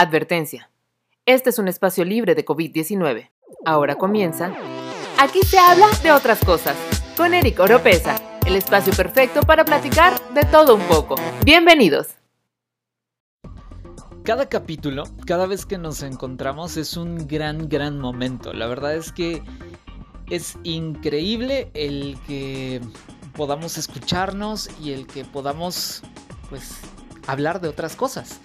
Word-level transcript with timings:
Advertencia. 0.00 0.70
Este 1.26 1.50
es 1.50 1.58
un 1.58 1.68
espacio 1.68 2.06
libre 2.06 2.34
de 2.34 2.42
COVID-19. 2.42 3.28
Ahora 3.66 3.96
comienza. 3.96 4.50
Aquí 5.18 5.42
se 5.42 5.58
habla 5.58 5.88
de 6.02 6.10
otras 6.10 6.42
cosas. 6.42 6.74
Con 7.18 7.34
Eric 7.34 7.60
Oropesa, 7.60 8.18
el 8.46 8.56
espacio 8.56 8.94
perfecto 8.94 9.42
para 9.42 9.62
platicar 9.62 10.18
de 10.32 10.44
todo 10.44 10.74
un 10.74 10.80
poco. 10.84 11.16
Bienvenidos. 11.44 12.14
Cada 14.24 14.48
capítulo, 14.48 15.04
cada 15.26 15.44
vez 15.44 15.66
que 15.66 15.76
nos 15.76 16.02
encontramos 16.02 16.78
es 16.78 16.96
un 16.96 17.28
gran, 17.28 17.68
gran 17.68 17.98
momento. 17.98 18.54
La 18.54 18.68
verdad 18.68 18.94
es 18.94 19.12
que 19.12 19.42
es 20.30 20.56
increíble 20.62 21.70
el 21.74 22.16
que 22.26 22.80
podamos 23.34 23.76
escucharnos 23.76 24.70
y 24.80 24.92
el 24.92 25.06
que 25.06 25.26
podamos, 25.26 26.02
pues, 26.48 26.78
hablar 27.26 27.60
de 27.60 27.68
otras 27.68 27.96
cosas. 27.96 28.40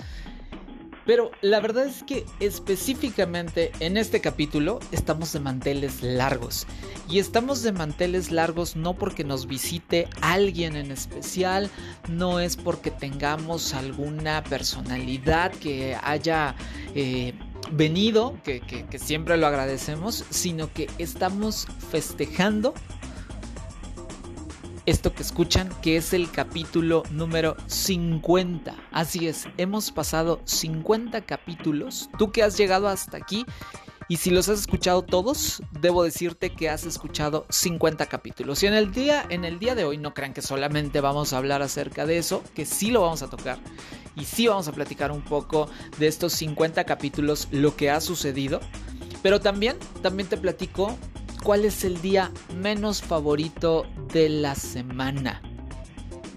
Pero 1.06 1.32
la 1.42 1.60
verdad 1.60 1.86
es 1.86 2.04
que 2.04 2.26
específicamente 2.40 3.72
en 3.80 3.98
este 3.98 4.22
capítulo 4.22 4.80
estamos 4.92 5.34
de 5.34 5.40
manteles 5.40 6.02
largos. 6.02 6.66
Y 7.08 7.20
estamos 7.20 7.62
de 7.62 7.72
manteles 7.72 8.32
largos 8.32 8.76
no 8.76 8.96
porque 8.96 9.24
nos 9.24 9.48
visite 9.48 10.08
alguien 10.22 10.76
en 10.76 10.92
especial, 10.92 11.70
no 12.10 12.40
es 12.40 12.58
porque 12.58 12.90
tengamos 12.90 13.74
alguna 13.74 14.44
personalidad 14.44 15.52
que 15.52 15.96
haya 16.02 16.56
eh, 16.96 17.34
venido, 17.72 18.36
que 18.44 19.00
siempre 19.00 19.38
lo 19.38 19.46
agradecemos, 19.48 20.26
sino 20.30 20.72
que 20.74 20.90
estamos 20.98 21.68
festejando 21.92 22.74
esto 24.86 25.14
que 25.14 25.24
escuchan, 25.24 25.70
que 25.82 25.98
es 25.98 26.14
el 26.14 26.30
capítulo 26.30 27.04
número 27.10 27.58
50. 27.68 28.76
Así 28.92 29.28
es, 29.28 29.48
hemos 29.58 29.92
pasado 29.92 30.42
50 30.46 31.22
capítulos. 31.22 32.10
Tú 32.18 32.32
que 32.32 32.44
has 32.44 32.58
llegado 32.58 32.88
hasta 32.88 33.18
aquí 33.18 33.46
y 34.08 34.18
si 34.18 34.30
los 34.30 34.48
has 34.50 34.60
escuchado 34.60 35.02
todos, 35.02 35.64
debo 35.82 36.04
decirte 36.04 36.52
que 36.52 36.70
has 36.70 36.86
escuchado 36.86 37.48
50 37.50 38.06
capítulos. 38.06 38.62
Y 38.62 38.68
en 38.68 38.76
el 38.76 38.92
día 38.92 39.26
en 39.30 39.44
el 39.44 39.58
día 39.58 39.74
de 39.74 39.86
hoy 39.86 39.98
no 39.98 40.14
crean 40.14 40.34
que 40.34 40.44
solamente 40.44 41.02
vamos 41.02 41.34
a 41.34 41.38
hablar 41.38 41.64
acerca 41.64 42.06
de 42.06 42.20
eso, 42.20 42.44
que 42.54 42.66
sí 42.66 42.92
lo 42.92 43.02
vamos 43.02 43.24
a 43.24 43.30
tocar 43.30 43.58
y 44.16 44.26
sí 44.26 44.48
vamos 44.48 44.68
a 44.68 44.72
platicar 44.72 45.12
un 45.12 45.24
poco 45.24 45.68
de 45.98 46.08
estos 46.08 46.34
50 46.34 46.84
capítulos, 46.86 47.48
lo 47.52 47.76
que 47.76 47.90
ha 47.90 48.00
sucedido, 48.00 48.62
pero 49.24 49.42
también 49.42 49.78
también 50.02 50.30
te 50.30 50.38
platico 50.38 50.96
cuál 51.46 51.64
es 51.64 51.84
el 51.84 52.02
día 52.02 52.32
menos 52.58 53.04
favorito 53.04 53.86
de 54.12 54.30
la 54.30 54.56
semana. 54.56 55.44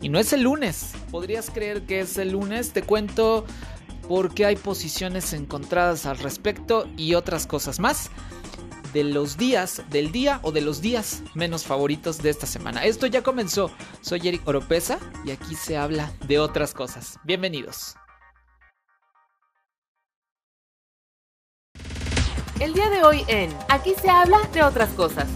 Y 0.02 0.10
no 0.10 0.18
es 0.18 0.34
el 0.34 0.42
lunes. 0.42 0.92
¿Podrías 1.10 1.50
creer 1.50 1.86
que 1.86 2.00
es 2.00 2.18
el 2.18 2.32
lunes? 2.32 2.72
Te 2.72 2.82
cuento 2.82 3.46
por 4.06 4.34
qué 4.34 4.44
hay 4.44 4.56
posiciones 4.56 5.32
encontradas 5.32 6.04
al 6.04 6.18
respecto 6.18 6.86
y 6.98 7.14
otras 7.14 7.46
cosas 7.46 7.80
más 7.80 8.10
de 8.92 9.02
los 9.02 9.38
días, 9.38 9.82
del 9.88 10.12
día 10.12 10.40
o 10.42 10.52
de 10.52 10.60
los 10.60 10.82
días 10.82 11.22
menos 11.34 11.64
favoritos 11.64 12.18
de 12.18 12.28
esta 12.28 12.46
semana. 12.46 12.84
Esto 12.84 13.06
ya 13.06 13.22
comenzó. 13.22 13.70
Soy 14.02 14.28
Eric 14.28 14.46
Oropesa 14.46 14.98
y 15.24 15.30
aquí 15.30 15.54
se 15.54 15.78
habla 15.78 16.12
de 16.26 16.38
otras 16.38 16.74
cosas. 16.74 17.18
Bienvenidos. 17.24 17.96
El 22.60 22.74
día 22.74 22.90
de 22.90 23.04
hoy 23.04 23.24
en 23.28 23.56
Aquí 23.68 23.94
se 24.02 24.10
habla 24.10 24.38
de 24.52 24.64
otras 24.64 24.90
cosas. 24.90 25.28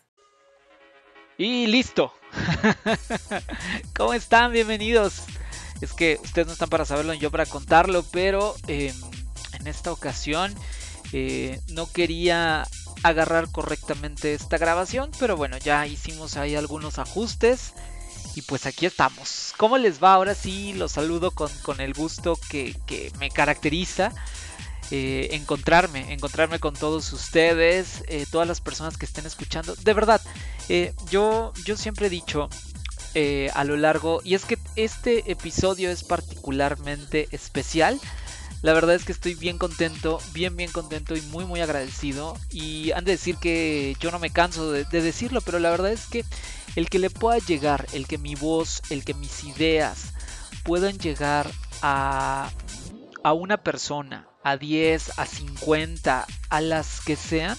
Y 1.39 1.69
listo. 1.69 2.13
¿Cómo 3.97 4.13
están? 4.13 4.51
Bienvenidos. 4.51 5.23
Es 5.81 5.93
que 5.93 6.19
ustedes 6.25 6.49
no 6.49 6.53
están 6.53 6.69
para 6.69 6.85
saberlo, 6.85 7.15
yo 7.15 7.31
para 7.31 7.47
contarlo, 7.47 8.05
pero 8.11 8.57
em, 8.67 8.95
en 9.53 9.67
esta 9.69 9.93
ocasión 9.93 10.53
eh, 11.13 11.61
no 11.69 11.91
quería 11.91 12.67
agarrar 13.05 13.53
correctamente 13.53 14.35
esta 14.35 14.59
grabación, 14.59 15.13
pero 15.21 15.37
bueno, 15.37 15.59
ya 15.59 15.87
hicimos 15.87 16.37
ahí 16.37 16.57
algunos 16.57 16.99
ajustes 16.99 17.73
y 18.35 18.43
pues 18.43 18.67
aquí 18.67 18.85
estamos. 18.85 19.55
¿Cómo 19.59 19.79
les 19.79 20.03
va? 20.03 20.15
Ahora 20.15 20.35
sí 20.35 20.73
los 20.73 20.91
saludo 20.91 21.31
con, 21.31 21.81
el 21.81 21.95
gusto 21.95 22.37
que, 22.51 22.77
que 22.85 23.13
me 23.21 23.31
caracteriza. 23.31 24.13
Eh, 24.95 25.35
encontrarme, 25.35 26.13
encontrarme 26.13 26.61
con 26.61 26.75
todos 26.75 27.15
ustedes, 27.15 28.05
eh, 28.09 28.27
todas 28.31 28.47
las 28.47 28.61
personas 28.61 28.99
que 28.99 29.07
estén 29.07 29.25
escuchando. 29.25 29.75
De 29.75 29.95
verdad, 29.95 30.21
eh, 30.69 30.93
yo, 31.11 31.55
yo 31.65 31.79
siempre 31.79 32.09
he 32.09 32.11
dicho 32.11 32.51
a 33.55 33.65
lo 33.65 33.77
largo, 33.77 34.21
y 34.25 34.35
es 34.35 34.45
que 34.45 34.59
este 34.77 35.31
episodio 35.31 35.91
es 35.91 36.03
particularmente 36.03 37.29
especial. 37.31 38.01
La 38.63 38.73
verdad 38.75 38.95
es 38.95 39.05
que 39.05 39.13
estoy 39.13 39.35
bien 39.35 39.59
contento, 39.59 40.19
bien, 40.33 40.57
bien 40.57 40.71
contento 40.71 41.17
y 41.17 41.23
muy, 41.23 41.45
muy 41.45 41.61
agradecido. 41.61 42.37
Y 42.51 42.93
han 42.93 43.05
de 43.05 43.13
decir 43.13 43.37
que 43.37 43.97
yo 43.99 44.11
no 44.11 44.19
me 44.19 44.31
canso 44.31 44.71
de, 44.73 44.85
de 44.85 45.03
decirlo, 45.03 45.41
pero 45.41 45.59
la 45.59 45.71
verdad 45.71 45.93
es 45.93 46.07
que 46.07 46.25
el 46.77 46.89
que 46.89 46.99
le 46.99 47.11
pueda 47.11 47.39
llegar, 47.39 47.87
el 47.93 48.07
que 48.07 48.19
mi 48.19 48.35
voz, 48.35 48.83
el 48.91 49.05
que 49.05 49.15
mis 49.15 49.45
ideas 49.45 50.13
puedan 50.65 50.99
llegar 50.99 51.51
a, 51.83 52.51
a 53.23 53.33
una 53.33 53.59
persona, 53.59 54.27
a 54.43 54.57
10, 54.57 55.19
a 55.19 55.27
50, 55.27 56.27
a 56.49 56.61
las 56.61 57.01
que 57.01 57.17
sean. 57.17 57.57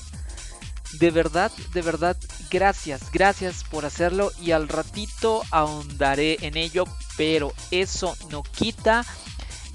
De 1.00 1.10
verdad, 1.10 1.52
de 1.74 1.82
verdad, 1.82 2.18
gracias, 2.52 3.12
gracias 3.12 3.64
por 3.64 3.84
hacerlo 3.86 4.32
y 4.40 4.52
al 4.52 4.70
ratito 4.70 5.42
ahondaré 5.50 6.38
en 6.42 6.56
ello, 6.56 6.86
pero 7.18 7.52
eso 7.72 8.16
no 8.30 8.44
quita, 8.44 9.04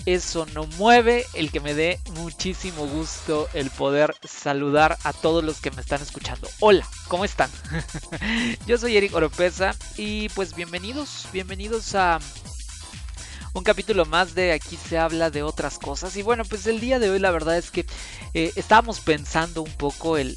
eso 0.06 0.46
no 0.54 0.66
mueve 0.78 1.26
el 1.34 1.50
que 1.50 1.58
me 1.58 1.74
dé 1.74 1.98
muchísimo 2.14 2.86
gusto 2.86 3.48
el 3.52 3.70
poder 3.70 4.14
saludar 4.22 4.96
a 5.02 5.12
todos 5.12 5.42
los 5.42 5.60
que 5.60 5.72
me 5.72 5.80
están 5.80 6.00
escuchando. 6.00 6.48
Hola, 6.60 6.86
¿cómo 7.08 7.24
están? 7.24 7.50
Yo 8.68 8.78
soy 8.78 8.96
Eric 8.96 9.12
Oropesa 9.12 9.74
y 9.96 10.28
pues 10.30 10.54
bienvenidos, 10.54 11.26
bienvenidos 11.32 11.96
a 11.96 12.20
un 13.58 13.64
capítulo 13.64 14.06
más 14.06 14.36
de 14.36 14.52
aquí 14.52 14.76
se 14.76 14.98
habla 14.98 15.30
de 15.30 15.42
otras 15.42 15.78
cosas. 15.78 16.16
Y 16.16 16.22
bueno, 16.22 16.44
pues 16.44 16.66
el 16.68 16.78
día 16.78 17.00
de 17.00 17.10
hoy 17.10 17.18
la 17.18 17.32
verdad 17.32 17.58
es 17.58 17.70
que 17.70 17.84
eh, 18.32 18.52
estábamos 18.54 19.00
pensando 19.00 19.62
un 19.62 19.72
poco 19.72 20.16
el, 20.16 20.36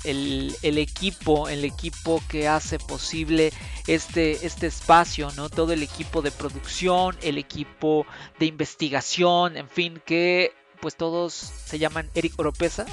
equipo, 0.63 1.47
el 1.47 1.63
equipo 1.63 2.21
que 2.27 2.47
hace 2.47 2.79
posible 2.79 3.53
este, 3.85 4.45
este 4.45 4.67
espacio, 4.67 5.31
¿no? 5.37 5.49
Todo 5.49 5.71
el 5.73 5.83
equipo 5.83 6.23
de 6.23 6.31
producción, 6.31 7.15
el 7.21 7.37
equipo 7.37 8.07
de 8.39 8.47
investigación, 8.47 9.55
en 9.55 9.69
fin, 9.69 10.01
que 10.03 10.53
pues 10.81 10.95
todos 10.95 11.33
se 11.33 11.77
llaman 11.77 12.09
Eric 12.15 12.33
Oropesa. 12.39 12.87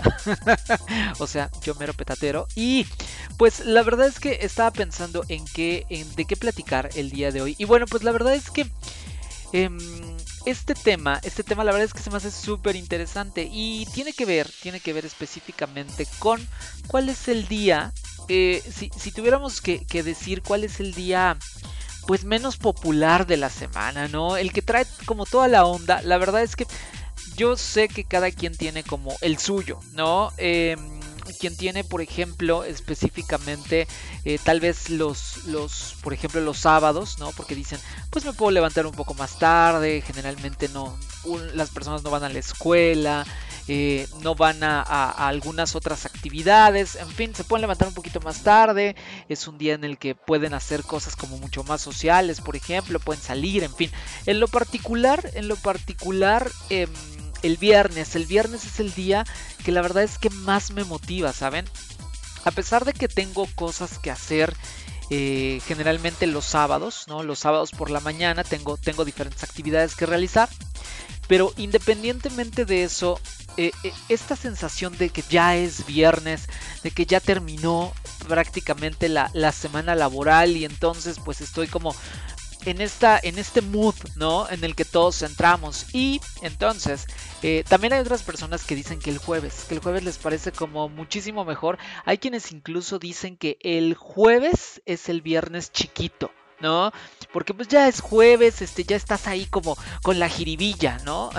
o 1.19 1.27
sea, 1.27 1.51
yo 1.63 1.75
mero 1.77 1.95
petatero. 1.95 2.47
Y 2.55 2.87
pues 3.39 3.61
la 3.61 3.83
verdad 3.83 4.07
es 4.07 4.21
que 4.21 4.41
estaba 4.43 4.71
pensando 4.73 5.25
en 5.29 5.47
qué, 5.47 5.87
en 5.89 6.15
de 6.17 6.27
qué 6.27 6.37
platicar 6.37 6.91
el 6.97 7.11
día 7.11 7.33
de 7.33 7.41
hoy. 7.41 7.57
Y 7.57 7.65
bueno, 7.65 7.87
pues 7.87 8.03
la 8.05 8.13
verdad 8.13 8.35
es 8.35 8.51
que 8.51 8.67
Em, 9.53 9.79
este 10.47 10.75
tema, 10.75 11.21
este 11.23 11.43
tema 11.43 11.65
la 11.65 11.73
verdad 11.73 11.87
es 11.87 11.93
que 11.93 12.03
se 12.03 12.11
me 12.11 12.17
hace 12.17 12.31
súper 12.31 12.77
interesante 12.77 13.49
y 13.51 13.87
tiene 13.95 14.13
que 14.13 14.25
ver, 14.25 14.51
tiene 14.63 14.81
que 14.81 14.93
ver 14.93 15.05
específicamente 15.05 16.07
con 16.19 16.41
cuál 16.87 17.09
es 17.09 17.29
el 17.29 17.49
día, 17.49 17.93
eh, 18.29 18.63
si, 18.71 19.11
tuviéramos 19.13 19.61
que, 19.61 19.85
decir 20.03 20.43
cuál 20.43 20.65
es 20.65 20.81
el 20.81 20.95
día 20.95 21.37
pues 22.07 22.25
menos 22.25 22.57
popular 22.57 23.27
de 23.27 23.37
la 23.37 23.51
semana, 23.51 24.09
¿no? 24.09 24.39
El 24.39 24.53
que 24.53 24.63
trae 24.63 24.87
como 25.05 25.27
toda 25.27 25.47
la 25.47 25.67
onda, 25.67 26.01
la 26.03 26.17
verdad 26.17 26.43
es 26.43 26.57
que 26.57 26.67
yo 27.37 27.57
sé 27.57 27.89
que 27.89 28.05
cada 28.05 28.31
quien 28.31 28.57
tiene 28.57 28.83
como 28.83 29.15
el 29.21 29.39
suyo, 29.39 29.81
¿no? 29.93 30.33
Eh, 30.39 30.77
quien 31.33 31.57
tiene, 31.57 31.85
por 31.85 32.01
ejemplo, 32.01 32.65
específicamente 32.65 33.87
eh, 34.25 34.39
tal 34.43 34.61
vez 34.61 34.91
los, 34.91 35.45
los, 35.47 35.97
por 36.03 36.13
ejemplo, 36.13 36.41
los 36.41 36.59
sábados, 36.59 37.19
¿no? 37.19 37.33
Porque 37.33 37.55
dicen, 37.55 37.81
pues 38.11 38.25
me 38.25 38.33
puedo 38.33 38.51
levantar 38.51 38.87
un 38.87 38.93
poco 38.93 39.15
más 39.15 39.39
tarde, 39.39 40.03
generalmente 40.07 40.69
no, 40.69 40.97
las 41.55 41.71
personas 41.71 42.03
no 42.03 42.11
van 42.11 42.25
a 42.25 42.29
la 42.29 42.39
escuela, 42.39 43.27
eh, 43.71 44.09
no 44.23 44.35
van 44.35 44.63
a, 44.65 45.11
algunas 45.11 45.77
otras 45.77 46.07
actividades, 46.07 46.97
en 46.97 47.09
fin, 47.09 47.35
se 47.35 47.45
pueden 47.45 47.61
levantar 47.61 47.89
un 47.89 47.95
poquito 47.95 48.19
más 48.21 48.43
tarde, 48.43 48.97
es 49.29 49.47
un 49.47 49.59
día 49.59 49.75
en 49.75 49.85
el 49.85 49.99
que 49.99 50.15
pueden 50.15 50.55
hacer 50.55 50.83
cosas 50.85 51.17
como 51.17 51.37
mucho 51.37 51.65
más 51.65 51.83
sociales, 51.83 52.41
por 52.41 52.57
ejemplo, 52.57 52.99
pueden 52.99 53.23
salir, 53.23 53.65
en 53.65 53.75
fin, 53.75 53.91
en 54.25 54.41
lo 54.41 54.49
particular, 54.49 55.31
en 55.35 55.49
lo 55.49 55.57
particular, 55.57 56.51
em, 56.71 56.89
el 57.43 57.57
viernes. 57.57 58.15
El 58.17 58.27
viernes 58.27 58.65
es 58.65 58.81
el 58.81 58.95
día 58.95 59.25
que 59.65 59.73
la 59.73 59.83
verdad 59.83 60.03
es 60.03 60.19
que 60.19 60.31
más 60.31 60.71
me 60.71 60.85
motiva, 60.85 61.33
¿saben? 61.33 61.65
A 62.45 62.51
pesar 62.51 62.85
de 62.85 62.93
que 62.93 63.09
tengo 63.09 63.47
cosas 63.55 63.99
que 63.99 64.11
hacer 64.11 64.55
eh, 65.11 65.61
generalmente 65.67 66.27
los 66.27 66.45
sábados, 66.45 67.05
¿no? 67.09 67.23
Los 67.23 67.39
sábados 67.39 67.71
por 67.71 67.91
la 67.91 68.01
mañana 68.01 68.45
tengo, 68.45 68.77
tengo 68.77 69.05
diferentes 69.05 69.43
actividades 69.43 69.97
que 69.97 70.07
realizar. 70.07 70.49
Pero 71.27 71.53
independientemente 71.57 72.65
de 72.65 72.85
eso, 72.85 73.21
eh, 73.57 73.73
eh, 73.85 73.93
esta 74.09 74.37
sensación 74.37 74.97
de 74.97 75.11
que 75.11 75.23
ya 75.29 75.57
es 75.57 75.85
viernes, 75.85 76.49
de 76.83 76.91
que 76.91 77.07
ya 77.07 77.21
terminó 77.21 77.93
prácticamente 78.27 79.09
la, 79.09 79.31
la 79.35 79.53
semana 79.53 79.95
laboral 79.95 80.57
y 80.57 80.65
entonces 80.65 81.19
pues 81.25 81.41
estoy 81.41 81.69
como 81.69 81.95
en, 82.71 82.81
esta, 82.81 83.19
en 83.23 83.39
este 83.39 83.61
mood, 83.61 83.95
¿no? 84.17 84.49
En 84.51 84.65
el 84.65 84.75
que 84.75 84.85
todos 84.85 85.23
entramos. 85.23 85.87
Y 85.93 86.21
entonces, 86.43 87.07
eh, 87.43 87.65
también 87.69 87.93
hay 87.93 88.01
otras 88.01 88.23
personas 88.23 88.65
que 88.65 88.75
dicen 88.75 88.99
que 88.99 89.11
el 89.11 89.19
jueves, 89.19 89.65
que 89.69 89.75
el 89.75 89.81
jueves 89.81 90.05
les 90.05 90.19
parece 90.19 90.53
como 90.53 90.89
muchísimo 90.89 91.45
mejor. 91.45 91.79
Hay 92.05 92.19
quienes 92.19 92.53
incluso 92.53 92.99
dicen 92.99 93.37
que 93.37 93.59
el 93.61 93.95
jueves 93.95 94.83
es 94.87 95.09
el 95.09 95.23
viernes 95.23 95.73
chiquito. 95.73 96.31
¿no? 96.61 96.91
Porque 97.33 97.55
pues 97.55 97.69
ya 97.69 97.87
es 97.87 98.01
jueves, 98.01 98.63
este, 98.63 98.83
ya 98.83 98.97
estás 98.97 99.29
ahí 99.29 99.47
como 99.47 99.79
con 100.03 100.19
la 100.19 100.29
jiribilla, 100.29 100.99
¿no? 101.05 101.31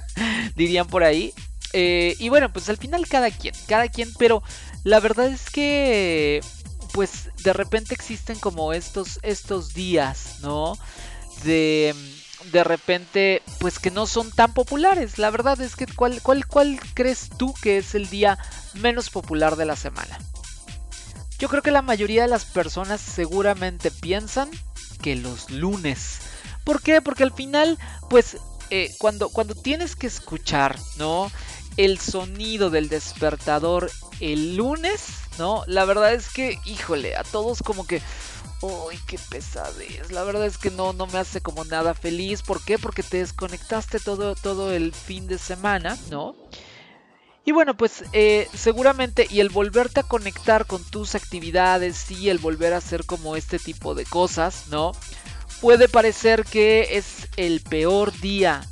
Dirían 0.56 0.86
por 0.86 1.04
ahí. 1.04 1.34
Eh, 1.74 2.16
y 2.18 2.30
bueno, 2.30 2.50
pues 2.50 2.70
al 2.70 2.78
final 2.78 3.06
cada 3.06 3.30
quien, 3.30 3.54
cada 3.66 3.88
quien, 3.88 4.12
pero 4.18 4.42
la 4.82 4.98
verdad 5.00 5.26
es 5.26 5.50
que 5.50 6.40
pues 6.92 7.30
de 7.42 7.52
repente 7.52 7.94
existen 7.94 8.38
como 8.38 8.72
estos, 8.72 9.18
estos 9.22 9.74
días, 9.74 10.38
¿no? 10.40 10.76
De, 11.44 11.94
de 12.50 12.64
repente, 12.64 13.42
pues 13.58 13.78
que 13.78 13.90
no 13.90 14.06
son 14.06 14.30
tan 14.30 14.52
populares. 14.52 15.18
La 15.18 15.30
verdad 15.30 15.60
es 15.60 15.76
que, 15.76 15.86
¿cuál, 15.86 16.20
cuál, 16.22 16.46
¿cuál 16.46 16.80
crees 16.94 17.30
tú 17.36 17.54
que 17.62 17.78
es 17.78 17.94
el 17.94 18.08
día 18.08 18.38
menos 18.74 19.10
popular 19.10 19.56
de 19.56 19.66
la 19.66 19.76
semana? 19.76 20.18
Yo 21.38 21.48
creo 21.48 21.62
que 21.62 21.70
la 21.70 21.82
mayoría 21.82 22.22
de 22.22 22.28
las 22.28 22.44
personas 22.44 23.00
seguramente 23.00 23.90
piensan 23.90 24.50
que 25.00 25.16
los 25.16 25.50
lunes. 25.50 26.18
¿Por 26.64 26.80
qué? 26.82 27.02
Porque 27.02 27.24
al 27.24 27.32
final, 27.32 27.78
pues, 28.08 28.36
eh, 28.70 28.94
cuando, 28.98 29.28
cuando 29.28 29.54
tienes 29.54 29.96
que 29.96 30.06
escuchar, 30.06 30.78
¿no? 30.96 31.30
El 31.76 31.98
sonido 31.98 32.70
del 32.70 32.88
despertador 32.88 33.90
el 34.20 34.56
lunes, 34.56 35.02
¿no? 35.38 35.64
La 35.66 35.84
verdad 35.84 36.12
es 36.12 36.28
que, 36.28 36.58
híjole, 36.64 37.16
a 37.16 37.24
todos 37.24 37.62
como 37.62 37.86
que... 37.86 38.02
¡Uy, 38.60 38.96
qué 39.08 39.18
pesadez! 39.28 40.12
La 40.12 40.22
verdad 40.22 40.46
es 40.46 40.56
que 40.56 40.70
no, 40.70 40.92
no 40.92 41.08
me 41.08 41.18
hace 41.18 41.40
como 41.40 41.64
nada 41.64 41.94
feliz. 41.94 42.42
¿Por 42.42 42.62
qué? 42.62 42.78
Porque 42.78 43.02
te 43.02 43.16
desconectaste 43.16 43.98
todo, 43.98 44.36
todo 44.36 44.72
el 44.72 44.92
fin 44.92 45.26
de 45.26 45.38
semana, 45.38 45.98
¿no? 46.10 46.36
Y 47.44 47.50
bueno, 47.50 47.76
pues 47.76 48.04
eh, 48.12 48.48
seguramente 48.54 49.26
y 49.28 49.40
el 49.40 49.48
volverte 49.48 50.00
a 50.00 50.04
conectar 50.04 50.66
con 50.66 50.84
tus 50.84 51.16
actividades 51.16 52.08
y 52.10 52.28
el 52.28 52.38
volver 52.38 52.72
a 52.72 52.76
hacer 52.76 53.04
como 53.04 53.34
este 53.34 53.58
tipo 53.58 53.96
de 53.96 54.04
cosas, 54.04 54.68
¿no? 54.68 54.92
Puede 55.60 55.88
parecer 55.88 56.44
que 56.44 56.96
es 56.96 57.28
el 57.36 57.60
peor 57.60 58.12
día 58.20 58.62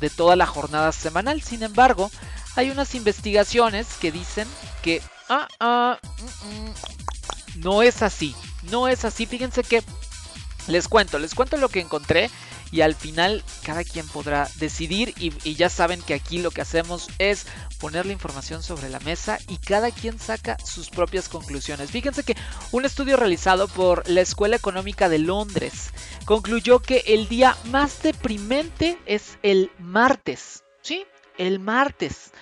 de 0.00 0.10
toda 0.10 0.36
la 0.36 0.46
jornada 0.46 0.92
semanal. 0.92 1.42
Sin 1.42 1.64
embargo, 1.64 2.10
hay 2.54 2.70
unas 2.70 2.94
investigaciones 2.94 3.88
que 4.00 4.12
dicen 4.12 4.46
que 4.82 5.02
ah, 5.28 5.48
ah, 5.60 5.98
mm, 6.18 6.48
mm, 6.48 7.62
no 7.62 7.82
es 7.82 8.02
así. 8.02 8.34
No 8.70 8.88
es 8.88 9.04
así. 9.04 9.26
Fíjense 9.26 9.62
que 9.62 9.82
les 10.66 10.88
cuento, 10.88 11.18
les 11.18 11.34
cuento 11.34 11.56
lo 11.56 11.68
que 11.68 11.80
encontré 11.80 12.30
y 12.72 12.80
al 12.80 12.94
final 12.94 13.44
cada 13.62 13.84
quien 13.84 14.08
podrá 14.08 14.48
decidir 14.56 15.14
y, 15.18 15.32
y, 15.48 15.54
ya 15.54 15.68
saben 15.68 16.02
que 16.02 16.14
aquí 16.14 16.38
lo 16.38 16.50
que 16.50 16.62
hacemos 16.62 17.08
es 17.18 17.46
poner 17.78 18.06
la 18.06 18.12
información 18.12 18.62
sobre 18.62 18.88
la 18.88 18.98
mesa 19.00 19.38
y 19.46 19.58
cada 19.58 19.90
quien 19.90 20.18
saca 20.18 20.56
sus 20.64 20.90
propias 20.90 21.28
conclusiones. 21.28 21.90
Fíjense 21.90 22.24
que 22.24 22.36
un 22.72 22.84
estudio 22.84 23.16
realizado 23.16 23.68
por 23.68 24.08
la 24.08 24.22
Escuela 24.22 24.56
Económica 24.56 25.08
de 25.08 25.18
Londres 25.20 25.90
concluyó 26.24 26.80
que 26.80 27.04
el 27.06 27.28
día 27.28 27.56
más 27.66 28.02
deprimente 28.02 28.98
es 29.06 29.38
el 29.42 29.70
martes. 29.78 30.64
¿Sí? 30.82 31.06
El 31.38 31.60
martes. 31.60 32.32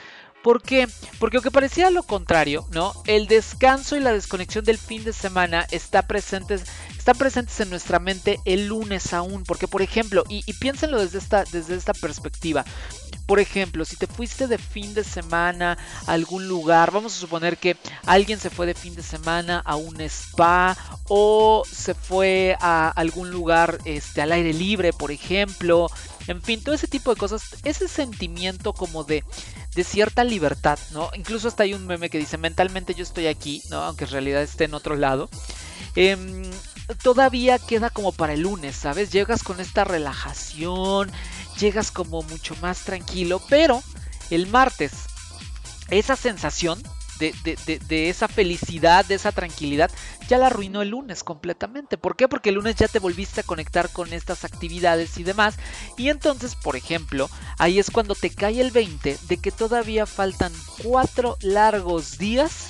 ¿Por 0.42 0.60
qué? 0.60 0.88
Porque 1.18 1.36
aunque 1.36 1.50
parecía 1.50 1.90
lo 1.90 2.02
contrario, 2.02 2.66
¿no? 2.70 2.92
El 3.06 3.28
descanso 3.28 3.96
y 3.96 4.00
la 4.00 4.12
desconexión 4.12 4.64
del 4.64 4.78
fin 4.78 5.04
de 5.04 5.12
semana 5.12 5.66
está 5.70 6.02
presentes, 6.02 6.64
están 6.98 7.16
presentes 7.16 7.60
en 7.60 7.70
nuestra 7.70 8.00
mente 8.00 8.40
el 8.44 8.66
lunes 8.66 9.12
aún. 9.12 9.44
Porque, 9.44 9.68
por 9.68 9.82
ejemplo, 9.82 10.24
y, 10.28 10.42
y 10.46 10.54
piénsenlo 10.54 11.00
desde 11.00 11.18
esta, 11.18 11.44
desde 11.44 11.76
esta 11.76 11.94
perspectiva. 11.94 12.64
Por 13.26 13.38
ejemplo, 13.38 13.84
si 13.84 13.96
te 13.96 14.08
fuiste 14.08 14.48
de 14.48 14.58
fin 14.58 14.94
de 14.94 15.04
semana 15.04 15.78
a 16.06 16.12
algún 16.12 16.48
lugar, 16.48 16.90
vamos 16.90 17.16
a 17.16 17.20
suponer 17.20 17.56
que 17.56 17.76
alguien 18.04 18.40
se 18.40 18.50
fue 18.50 18.66
de 18.66 18.74
fin 18.74 18.96
de 18.96 19.02
semana 19.02 19.62
a 19.64 19.76
un 19.76 20.00
spa 20.00 20.76
o 21.08 21.62
se 21.70 21.94
fue 21.94 22.56
a 22.60 22.88
algún 22.88 23.30
lugar 23.30 23.78
este, 23.84 24.22
al 24.22 24.32
aire 24.32 24.52
libre, 24.52 24.92
por 24.92 25.12
ejemplo. 25.12 25.88
En 26.26 26.42
fin, 26.42 26.62
todo 26.62 26.74
ese 26.74 26.88
tipo 26.88 27.14
de 27.14 27.18
cosas, 27.18 27.42
ese 27.64 27.88
sentimiento 27.88 28.72
como 28.72 29.04
de, 29.04 29.24
de 29.74 29.84
cierta 29.84 30.24
libertad, 30.24 30.78
¿no? 30.92 31.10
Incluso 31.14 31.48
hasta 31.48 31.62
hay 31.62 31.74
un 31.74 31.86
meme 31.86 32.10
que 32.10 32.18
dice, 32.18 32.36
mentalmente 32.38 32.94
yo 32.94 33.02
estoy 33.02 33.26
aquí, 33.26 33.62
¿no? 33.70 33.82
Aunque 33.82 34.04
en 34.04 34.10
realidad 34.10 34.42
esté 34.42 34.64
en 34.64 34.74
otro 34.74 34.96
lado. 34.96 35.30
Eh, 35.96 36.16
todavía 37.02 37.58
queda 37.58 37.90
como 37.90 38.12
para 38.12 38.34
el 38.34 38.40
lunes, 38.40 38.76
¿sabes? 38.76 39.10
Llegas 39.10 39.42
con 39.42 39.60
esta 39.60 39.84
relajación, 39.84 41.10
llegas 41.58 41.90
como 41.90 42.22
mucho 42.22 42.54
más 42.60 42.84
tranquilo, 42.84 43.40
pero 43.48 43.82
el 44.30 44.46
martes, 44.46 44.92
esa 45.88 46.16
sensación 46.16 46.82
de, 47.30 47.56
de, 47.66 47.78
de, 47.78 48.08
esa 48.08 48.26
felicidad, 48.26 49.04
de 49.04 49.14
esa 49.14 49.30
tranquilidad, 49.30 49.90
ya 50.28 50.38
la 50.38 50.46
arruinó 50.46 50.82
el 50.82 50.88
lunes 50.88 51.22
completamente. 51.22 51.96
¿Por 51.96 52.16
qué? 52.16 52.26
Porque 52.26 52.48
el 52.48 52.56
lunes 52.56 52.74
ya 52.74 52.88
te 52.88 52.98
volviste 52.98 53.40
a 53.40 53.44
conectar 53.44 53.90
con 53.90 54.12
estas 54.12 54.44
actividades 54.44 55.18
y 55.18 55.22
demás. 55.22 55.54
Y 55.96 56.08
entonces, 56.08 56.56
por 56.56 56.74
ejemplo, 56.74 57.30
ahí 57.58 57.78
es 57.78 57.90
cuando 57.90 58.16
te 58.16 58.30
cae 58.30 58.60
el 58.60 58.72
20 58.72 59.18
de 59.28 59.36
que 59.36 59.52
todavía 59.52 60.06
faltan 60.06 60.52
cuatro 60.82 61.36
largos 61.42 62.18
días 62.18 62.68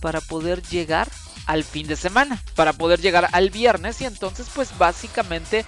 para 0.00 0.20
poder 0.20 0.62
llegar 0.62 1.08
al 1.46 1.64
fin 1.64 1.86
de 1.86 1.96
semana, 1.96 2.42
para 2.54 2.72
poder 2.72 3.00
llegar 3.00 3.28
al 3.32 3.50
viernes 3.50 4.00
y 4.00 4.04
entonces 4.04 4.48
pues 4.54 4.76
básicamente 4.76 5.64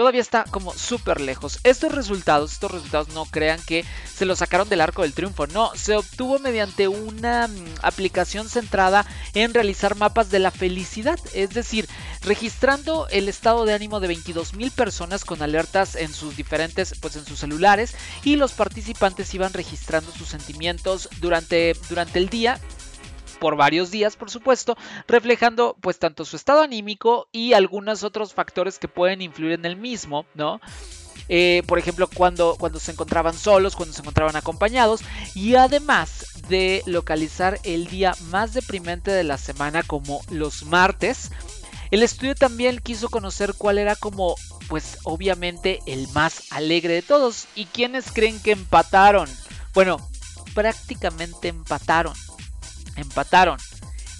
todavía 0.00 0.22
está 0.22 0.44
como 0.44 0.72
súper 0.72 1.20
lejos. 1.20 1.60
Estos 1.62 1.92
resultados, 1.92 2.54
estos 2.54 2.70
resultados 2.70 3.08
no 3.10 3.26
crean 3.26 3.60
que 3.60 3.84
se 4.10 4.24
los 4.24 4.38
sacaron 4.38 4.66
del 4.66 4.80
arco 4.80 5.02
del 5.02 5.12
triunfo, 5.12 5.46
no, 5.46 5.72
se 5.74 5.94
obtuvo 5.94 6.38
mediante 6.38 6.88
una 6.88 7.48
mm, 7.48 7.74
aplicación 7.82 8.48
centrada 8.48 9.04
en 9.34 9.52
realizar 9.52 9.96
mapas 9.96 10.30
de 10.30 10.38
la 10.38 10.50
felicidad, 10.50 11.20
es 11.34 11.50
decir, 11.50 11.86
registrando 12.22 13.08
el 13.10 13.28
estado 13.28 13.66
de 13.66 13.74
ánimo 13.74 14.00
de 14.00 14.08
22 14.08 14.54
mil 14.54 14.70
personas 14.70 15.26
con 15.26 15.42
alertas 15.42 15.96
en 15.96 16.14
sus 16.14 16.34
diferentes, 16.34 16.94
pues 16.98 17.16
en 17.16 17.26
sus 17.26 17.40
celulares 17.40 17.94
y 18.24 18.36
los 18.36 18.52
participantes 18.52 19.34
iban 19.34 19.52
registrando 19.52 20.12
sus 20.12 20.28
sentimientos 20.28 21.10
durante, 21.20 21.76
durante 21.90 22.20
el 22.20 22.30
día 22.30 22.58
por 23.40 23.56
varios 23.56 23.90
días, 23.90 24.14
por 24.14 24.30
supuesto, 24.30 24.76
reflejando 25.08 25.76
pues 25.80 25.98
tanto 25.98 26.24
su 26.24 26.36
estado 26.36 26.62
anímico 26.62 27.28
y 27.32 27.54
algunos 27.54 28.04
otros 28.04 28.34
factores 28.34 28.78
que 28.78 28.86
pueden 28.86 29.22
influir 29.22 29.52
en 29.52 29.64
el 29.64 29.76
mismo, 29.76 30.26
¿no? 30.34 30.60
Eh, 31.28 31.62
por 31.66 31.78
ejemplo, 31.78 32.08
cuando, 32.12 32.56
cuando 32.58 32.80
se 32.80 32.92
encontraban 32.92 33.34
solos, 33.34 33.76
cuando 33.76 33.94
se 33.94 34.00
encontraban 34.00 34.36
acompañados, 34.36 35.00
y 35.34 35.54
además 35.54 36.26
de 36.48 36.82
localizar 36.86 37.58
el 37.62 37.86
día 37.86 38.14
más 38.30 38.52
deprimente 38.52 39.10
de 39.10 39.24
la 39.24 39.38
semana 39.38 39.82
como 39.82 40.20
los 40.30 40.64
martes, 40.64 41.30
el 41.90 42.02
estudio 42.02 42.34
también 42.34 42.78
quiso 42.78 43.08
conocer 43.08 43.54
cuál 43.56 43.78
era 43.78 43.96
como, 43.96 44.36
pues 44.68 44.98
obviamente, 45.04 45.80
el 45.86 46.08
más 46.08 46.52
alegre 46.52 46.94
de 46.94 47.02
todos. 47.02 47.46
¿Y 47.54 47.66
quiénes 47.66 48.12
creen 48.12 48.40
que 48.40 48.52
empataron? 48.52 49.28
Bueno, 49.74 49.98
prácticamente 50.54 51.48
empataron 51.48 52.14
empataron 52.96 53.58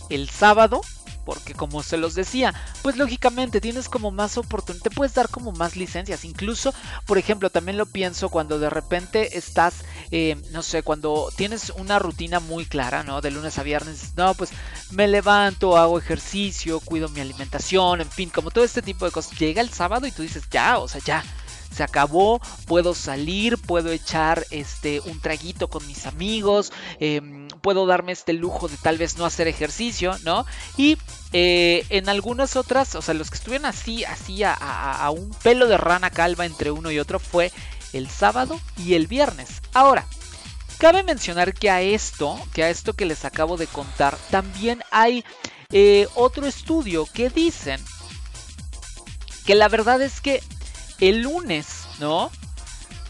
el 0.09 0.29
sábado 0.29 0.81
porque 1.25 1.55
como 1.55 1.83
se 1.83 1.97
los 1.97 2.15
decía, 2.15 2.55
pues 2.83 2.97
lógicamente 2.97 3.61
tienes 3.61 3.89
como 3.89 4.11
más 4.11 4.37
oportunidad, 4.37 4.83
te 4.83 4.91
puedes 4.91 5.15
dar 5.15 5.29
como 5.29 5.53
más 5.53 5.77
licencias, 5.77 6.25
incluso, 6.25 6.75
por 7.07 7.19
ejemplo, 7.19 7.51
también 7.51 7.77
lo 7.77 7.87
pienso 7.87 8.31
cuando 8.31 8.59
de 8.59 8.69
repente 8.69 9.39
estás, 9.39 9.85
eh, 10.11 10.37
no 10.51 10.63
sé, 10.65 10.83
cuando 10.83 11.31
tienes 11.37 11.71
una 11.77 12.01
rutina 12.01 12.41
muy 12.41 12.65
clara, 12.65 13.05
¿no? 13.05 13.21
De 13.21 13.31
lunes 13.31 13.59
a 13.59 13.63
viernes, 13.63 14.15
no, 14.17 14.35
pues 14.35 14.51
me 14.91 15.07
levanto, 15.07 15.77
hago 15.77 15.99
ejercicio, 15.99 16.81
cuido 16.81 17.09
mi 17.09 17.21
alimentación, 17.21 18.01
en 18.01 18.11
fin, 18.11 18.31
como 18.31 18.51
todo 18.51 18.65
este 18.65 18.83
tipo 18.83 19.05
de 19.05 19.13
cosas, 19.13 19.39
llega 19.39 19.61
el 19.61 19.71
sábado 19.71 20.07
y 20.09 20.13
tú 20.13 20.23
dices, 20.23 20.45
ya, 20.51 20.79
o 20.79 20.89
sea, 20.89 21.01
ya, 21.05 21.23
se 21.71 21.83
acabó, 21.83 22.41
puedo 22.67 22.95
salir, 22.95 23.57
puedo 23.57 23.91
echar 23.93 24.45
este 24.51 25.01
un 25.01 25.21
traguito 25.21 25.69
con 25.69 25.87
mis 25.87 26.07
amigos, 26.07 26.73
em, 26.99 27.40
puedo 27.61 27.87
darme 27.87 28.13
este 28.13 28.33
lujo 28.33 28.69
de 28.69 28.77
tal 28.77 28.99
vez 28.99 29.17
no 29.17 29.25
hacer 29.25 29.49
ejercicio, 29.49 30.17
¿no? 30.25 30.47
Y 30.77 30.99
eh, 31.33 31.85
en 31.91 32.09
algunas 32.09 32.57
otras, 32.57 32.95
o 32.95 33.03
sea, 33.03 33.15
los 33.15 33.31
que 33.31 33.37
estuvieron 33.37 33.67
así, 33.67 34.05
así 34.05 34.43
a, 34.45 35.11
un 35.11 35.31
pelo 35.43 35.67
de 35.67 35.77
rana 35.77 36.11
calva 36.11 36.47
entre 36.47 36.71
uno 36.71 36.91
y 36.91 36.99
otro 36.99 37.19
fue 37.19 37.53
el 37.93 38.09
sábado 38.09 38.61
y 38.77 38.95
el 38.95 39.07
viernes. 39.07 39.63
Ahora, 39.73 40.07
Cabe 40.81 41.03
mencionar 41.03 41.53
que 41.53 41.69
a 41.69 41.83
esto, 41.83 42.41
que 42.55 42.65
a 42.65 42.71
esto 42.71 42.95
que 42.95 43.05
les 43.05 43.27
acabo 43.27 43.59
de 43.59 43.67
contar, 43.67 44.17
también 44.31 44.83
hay 44.91 45.27
eh, 45.73 46.09
otro 46.15 46.47
estudio 46.47 47.05
que 47.05 47.29
dicen 47.29 47.79
que 49.45 49.55
la 49.55 49.69
verdad 49.69 50.01
es 50.01 50.23
que 50.23 50.43
el 50.99 51.21
lunes, 51.21 51.67
¿no? 51.99 52.31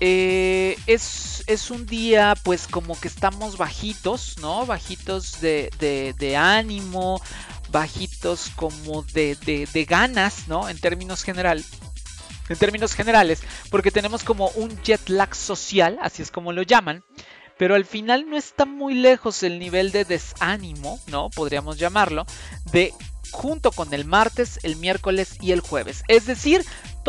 Eh, 0.01 0.79
es, 0.87 1.45
es, 1.47 1.71
un 1.71 1.85
día 1.85 2.35
pues 2.43 2.67
como 2.67 2.99
que 2.99 3.09
estamos 3.09 3.59
bajitos, 3.59 4.37
¿no? 4.41 4.65
Bajitos 4.65 5.43
de, 5.43 5.71
de, 6.19 6.37
ánimo, 6.37 7.21
bajitos 7.71 8.51
como 8.57 9.03
de, 9.03 9.37
de, 9.37 9.85
ganas, 9.85 10.49
¿no? 10.49 10.71
En 10.71 10.79
términos 10.79 11.23
general. 11.23 11.63
en 12.49 12.57
términos 12.57 12.95
generales, 12.95 13.43
porque 13.71 13.91
tenemos 13.91 14.25
como 14.25 14.49
un 14.55 14.71
jet 14.83 15.07
lag 15.11 15.35
social, 15.35 15.99
así 16.01 16.23
es 16.23 16.31
como 16.31 16.53
lo 16.53 16.63
llaman, 16.63 17.05
pero 17.59 17.75
al 17.75 17.85
final 17.85 18.25
no 18.27 18.39
está 18.39 18.65
muy 18.65 18.95
lejos 18.95 19.43
el 19.43 19.59
nivel 19.59 19.93
de 19.93 20.07
desánimo, 20.07 20.99
¿no? 21.09 21.29
Podríamos 21.29 21.79
llamarlo, 21.79 22.25
de 22.73 22.95
junto 23.31 23.71
con 23.71 23.93
el 23.95 24.05
martes, 24.05 24.59
el 24.63 24.77
miércoles 24.77 25.37
y 25.41 25.53
el 25.53 25.61
jueves. 25.61 26.03
Es 26.09 26.27
decir, 26.27 26.65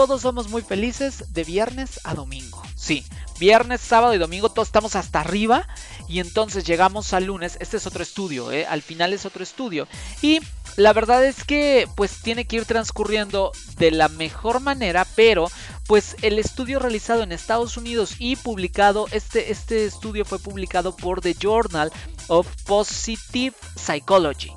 todos 0.08 0.24
somos 0.24 0.50
muy 0.50 0.64
felices 0.64 1.32
de 1.32 1.44
viernes 1.44 2.00
a 2.04 2.16
domingo. 2.16 2.64
Sí, 2.76 3.06
viernes, 3.40 3.82
sábado 3.82 4.16
y 4.16 4.18
domingo 4.18 4.50
todos 4.50 4.70
estamos 4.70 4.96
hasta 4.96 5.20
arriba 5.20 5.68
y 6.08 6.20
entonces 6.20 6.64
llegamos 6.64 7.14
al 7.14 7.26
lunes. 7.26 7.56
Este 7.60 7.78
es 7.78 7.86
otro 7.86 8.02
estudio, 8.02 8.52
¿eh? 8.52 8.66
al 8.66 8.82
final 8.82 9.14
es 9.14 9.28
otro 9.28 9.44
estudio. 9.44 9.88
Y 10.24 10.40
la 10.76 10.92
verdad 10.94 11.24
es 11.24 11.44
que 11.44 11.88
pues 11.96 12.20
tiene 12.24 12.46
que 12.46 12.56
ir 12.56 12.66
transcurriendo 12.66 13.52
de 13.78 13.92
la 13.92 14.08
mejor 14.08 14.60
manera, 14.60 15.06
pero 15.16 15.52
pues 15.86 16.16
el 16.24 16.40
estudio 16.40 16.80
realizado 16.80 17.22
en 17.22 17.32
Estados 17.32 17.78
Unidos 17.78 18.16
y 18.18 18.38
publicado, 18.38 19.06
este, 19.12 19.52
este 19.52 19.86
estudio 19.86 20.26
fue 20.26 20.40
publicado 20.40 20.96
por 20.96 21.22
The 21.22 21.36
Journal 21.40 21.92
of 22.28 22.48
Positive 22.66 23.56
Psychology. 23.76 24.52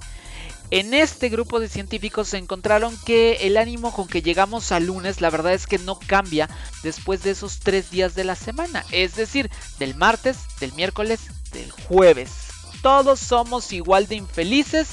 En 0.74 0.92
este 0.92 1.28
grupo 1.28 1.60
de 1.60 1.68
científicos 1.68 2.26
se 2.26 2.36
encontraron 2.36 2.98
que 3.06 3.46
el 3.46 3.58
ánimo 3.58 3.92
con 3.92 4.08
que 4.08 4.22
llegamos 4.22 4.72
al 4.72 4.86
lunes, 4.86 5.20
la 5.20 5.30
verdad 5.30 5.52
es 5.52 5.68
que 5.68 5.78
no 5.78 6.00
cambia 6.00 6.48
después 6.82 7.22
de 7.22 7.30
esos 7.30 7.60
tres 7.60 7.92
días 7.92 8.16
de 8.16 8.24
la 8.24 8.34
semana, 8.34 8.84
es 8.90 9.14
decir, 9.14 9.52
del 9.78 9.94
martes, 9.94 10.36
del 10.58 10.72
miércoles, 10.72 11.20
del 11.52 11.70
jueves. 11.70 12.48
Todos 12.82 13.20
somos 13.20 13.72
igual 13.72 14.08
de 14.08 14.16
infelices 14.16 14.88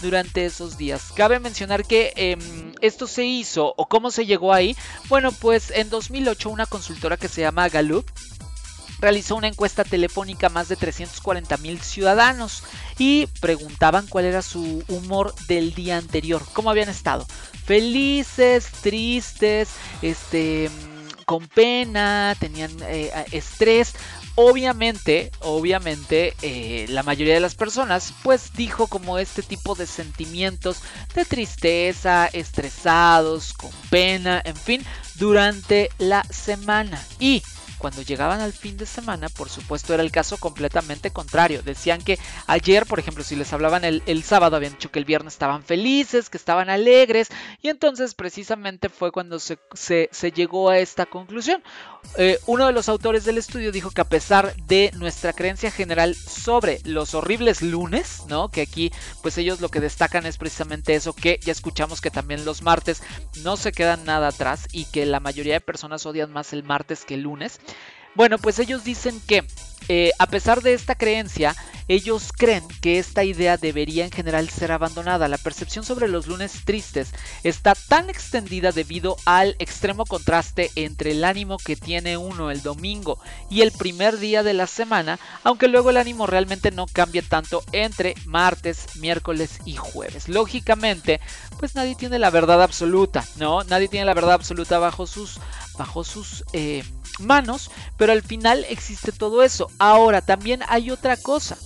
durante 0.00 0.46
esos 0.46 0.78
días. 0.78 1.12
Cabe 1.14 1.38
mencionar 1.38 1.84
que 1.84 2.14
em, 2.16 2.72
esto 2.80 3.06
se 3.06 3.26
hizo 3.26 3.74
o 3.76 3.88
cómo 3.90 4.10
se 4.10 4.24
llegó 4.24 4.54
ahí. 4.54 4.74
Bueno, 5.10 5.32
pues 5.32 5.70
en 5.70 5.90
2008 5.90 6.48
una 6.48 6.64
consultora 6.64 7.18
que 7.18 7.28
se 7.28 7.42
llama 7.42 7.68
Gallup 7.68 8.06
realizó 8.98 9.36
una 9.36 9.48
encuesta 9.48 9.84
telefónica 9.84 10.46
a 10.46 10.50
más 10.50 10.68
de 10.68 10.76
340 10.76 11.56
mil 11.58 11.80
ciudadanos 11.80 12.62
y 12.98 13.26
preguntaban 13.40 14.06
cuál 14.06 14.24
era 14.24 14.42
su 14.42 14.82
humor 14.88 15.34
del 15.48 15.74
día 15.74 15.98
anterior, 15.98 16.42
cómo 16.52 16.70
habían 16.70 16.88
estado, 16.88 17.26
felices, 17.64 18.66
tristes, 18.82 19.68
este, 20.02 20.70
con 21.26 21.48
pena, 21.48 22.36
tenían 22.38 22.70
eh, 22.82 23.10
estrés. 23.32 23.94
Obviamente, 24.36 25.32
obviamente, 25.40 26.34
eh, 26.42 26.86
la 26.88 27.02
mayoría 27.02 27.34
de 27.34 27.40
las 27.40 27.54
personas, 27.54 28.12
pues 28.22 28.52
dijo 28.54 28.86
como 28.86 29.18
este 29.18 29.42
tipo 29.42 29.74
de 29.74 29.86
sentimientos 29.86 30.82
de 31.14 31.24
tristeza, 31.24 32.28
estresados, 32.32 33.54
con 33.54 33.70
pena, 33.90 34.40
en 34.44 34.56
fin, 34.56 34.84
durante 35.16 35.90
la 35.98 36.22
semana. 36.24 37.02
Y 37.18 37.42
cuando 37.78 38.02
llegaban 38.02 38.40
al 38.40 38.52
fin 38.52 38.76
de 38.76 38.86
semana, 38.86 39.28
por 39.28 39.48
supuesto, 39.48 39.94
era 39.94 40.02
el 40.02 40.10
caso 40.10 40.36
completamente 40.38 41.10
contrario. 41.10 41.62
Decían 41.62 42.02
que 42.02 42.18
ayer, 42.46 42.86
por 42.86 42.98
ejemplo, 42.98 43.24
si 43.24 43.36
les 43.36 43.52
hablaban 43.52 43.84
el, 43.84 44.22
sábado, 44.22 44.56
habían 44.56 44.72
dicho 44.72 44.90
que 44.90 44.98
el 44.98 45.04
viernes 45.04 45.34
estaban 45.34 45.62
felices, 45.62 46.30
que 46.30 46.38
estaban 46.38 46.70
alegres, 46.70 47.28
y 47.62 47.68
entonces 47.68 48.14
precisamente 48.14 48.88
fue 48.88 49.12
cuando 49.12 49.38
se, 49.38 49.58
llegó 50.34 50.70
a 50.70 50.78
esta 50.78 51.06
conclusión. 51.06 51.62
Eh, 52.18 52.38
uno 52.46 52.66
de 52.66 52.72
los 52.72 52.88
autores 52.88 53.24
del 53.24 53.38
estudio 53.38 53.72
dijo 53.72 53.90
que 53.90 54.00
a 54.00 54.08
pesar 54.08 54.54
de 54.66 54.90
nuestra 54.94 55.32
creencia 55.32 55.70
general 55.70 56.14
sobre 56.14 56.80
los 56.84 57.14
horribles 57.14 57.62
lunes, 57.62 58.22
¿no? 58.28 58.48
Que 58.48 58.62
aquí, 58.62 58.92
pues 59.22 59.38
ellos 59.38 59.60
lo 59.60 59.68
que 59.68 59.80
destacan 59.80 60.26
es 60.26 60.38
precisamente 60.38 60.94
eso, 60.94 61.12
que 61.12 61.38
ya 61.42 61.52
escuchamos 61.52 62.00
que 62.00 62.10
también 62.10 62.44
los 62.44 62.62
martes 62.62 63.02
no 63.42 63.56
se 63.56 63.72
quedan 63.72 64.04
nada 64.04 64.28
atrás 64.28 64.68
y 64.72 64.84
que 64.86 65.06
la 65.06 65.20
mayoría 65.20 65.54
de 65.54 65.60
personas 65.60 66.06
odian 66.06 66.32
más 66.32 66.52
el 66.52 66.62
martes 66.62 67.04
que 67.04 67.14
el 67.14 67.22
lunes. 67.22 67.60
Bueno, 68.14 68.38
pues 68.38 68.58
ellos 68.58 68.84
dicen 68.84 69.20
que 69.26 69.44
eh, 69.88 70.10
a 70.18 70.26
pesar 70.26 70.62
de 70.62 70.74
esta 70.74 70.94
creencia, 70.94 71.54
ellos 71.88 72.32
creen 72.36 72.64
que 72.80 72.98
esta 72.98 73.22
idea 73.22 73.56
debería 73.56 74.04
en 74.04 74.10
general 74.10 74.48
ser 74.48 74.72
abandonada. 74.72 75.28
La 75.28 75.38
percepción 75.38 75.84
sobre 75.84 76.08
los 76.08 76.26
lunes 76.26 76.64
tristes 76.64 77.10
está 77.44 77.74
tan 77.74 78.10
extendida 78.10 78.72
debido 78.72 79.16
al 79.24 79.54
extremo 79.60 80.04
contraste 80.04 80.72
entre 80.74 81.12
el 81.12 81.24
ánimo 81.24 81.58
que 81.58 81.76
tiene 81.76 82.16
uno 82.16 82.50
el 82.50 82.62
domingo 82.62 83.18
y 83.48 83.60
el 83.60 83.70
primer 83.70 84.18
día 84.18 84.42
de 84.42 84.54
la 84.54 84.66
semana, 84.66 85.20
aunque 85.44 85.68
luego 85.68 85.90
el 85.90 85.96
ánimo 85.96 86.26
realmente 86.26 86.72
no 86.72 86.86
cambia 86.86 87.22
tanto 87.22 87.62
entre 87.70 88.16
martes, 88.24 88.96
miércoles 88.96 89.60
y 89.64 89.76
jueves. 89.76 90.28
Lógicamente, 90.28 91.20
pues 91.60 91.76
nadie 91.76 91.94
tiene 91.94 92.18
la 92.18 92.30
verdad 92.30 92.62
absoluta, 92.62 93.24
¿no? 93.36 93.62
Nadie 93.62 93.86
tiene 93.86 94.06
la 94.06 94.14
verdad 94.14 94.32
absoluta 94.32 94.80
bajo 94.80 95.06
sus, 95.06 95.38
bajo 95.76 96.04
sus 96.04 96.44
eh, 96.52 96.84
manos, 97.18 97.70
pero 97.96 98.12
al 98.12 98.22
final 98.22 98.64
existe 98.68 99.12
todo 99.12 99.42
eso. 99.42 99.70
Ahora, 99.78 100.20
también 100.20 100.60
hay 100.68 100.90
otra 100.90 101.16
cosa. 101.16 101.56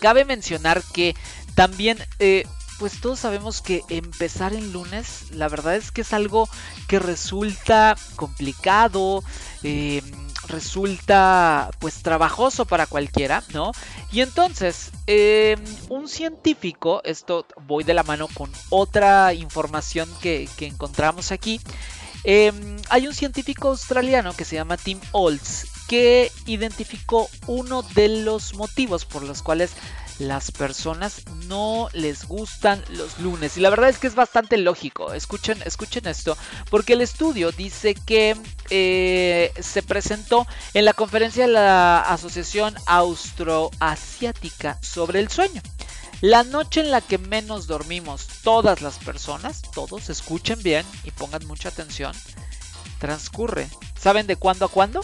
Cabe 0.00 0.24
mencionar 0.24 0.82
que 0.92 1.14
también, 1.54 1.98
eh, 2.18 2.46
pues 2.78 3.00
todos 3.00 3.20
sabemos 3.20 3.62
que 3.62 3.82
empezar 3.88 4.52
en 4.52 4.72
lunes, 4.72 5.30
la 5.30 5.48
verdad 5.48 5.76
es 5.76 5.92
que 5.92 6.00
es 6.00 6.12
algo 6.12 6.48
que 6.88 6.98
resulta 6.98 7.96
complicado, 8.16 9.22
eh, 9.62 10.02
resulta 10.48 11.70
pues 11.78 12.02
trabajoso 12.02 12.66
para 12.66 12.86
cualquiera, 12.86 13.42
¿no? 13.52 13.72
Y 14.12 14.20
entonces, 14.20 14.90
em, 15.06 15.58
un 15.88 16.08
científico, 16.08 17.00
esto 17.04 17.46
voy 17.66 17.84
de 17.84 17.94
la 17.94 18.02
mano 18.02 18.28
con 18.28 18.50
otra 18.68 19.32
información 19.32 20.08
que 20.20 20.48
encontramos 20.60 21.32
aquí, 21.32 21.60
em, 22.24 22.76
hay 22.90 23.06
un 23.06 23.14
científico 23.14 23.68
australiano 23.68 24.34
que 24.34 24.44
se 24.44 24.56
llama 24.56 24.76
Tim 24.76 25.00
Olds 25.12 25.66
que 25.88 26.32
identificó 26.46 27.28
uno 27.46 27.82
de 27.82 28.08
los 28.08 28.54
motivos 28.54 29.04
por 29.04 29.22
los 29.22 29.42
cuales 29.42 29.72
las 30.18 30.52
personas 30.52 31.22
no 31.48 31.88
les 31.92 32.26
gustan 32.26 32.82
los 32.90 33.18
lunes. 33.18 33.56
Y 33.56 33.60
la 33.60 33.70
verdad 33.70 33.88
es 33.88 33.98
que 33.98 34.06
es 34.06 34.14
bastante 34.14 34.56
lógico. 34.56 35.12
Escuchen, 35.12 35.60
escuchen 35.64 36.06
esto. 36.06 36.36
Porque 36.70 36.92
el 36.92 37.00
estudio 37.00 37.50
dice 37.52 37.94
que 37.94 38.36
eh, 38.70 39.52
se 39.60 39.82
presentó 39.82 40.46
en 40.72 40.84
la 40.84 40.92
conferencia 40.92 41.46
de 41.46 41.52
la 41.52 42.00
Asociación 42.00 42.74
Austroasiática 42.86 44.78
sobre 44.80 45.20
el 45.20 45.28
sueño. 45.28 45.60
La 46.24 46.42
noche 46.42 46.80
en 46.80 46.90
la 46.90 47.02
que 47.02 47.18
menos 47.18 47.66
dormimos 47.66 48.26
todas 48.42 48.80
las 48.80 48.98
personas, 48.98 49.60
todos 49.60 50.08
escuchen 50.08 50.58
bien 50.62 50.86
y 51.04 51.10
pongan 51.10 51.46
mucha 51.46 51.68
atención, 51.68 52.14
transcurre. 52.98 53.68
¿Saben 54.00 54.26
de 54.26 54.36
cuándo 54.36 54.64
a 54.64 54.70
cuándo? 54.70 55.02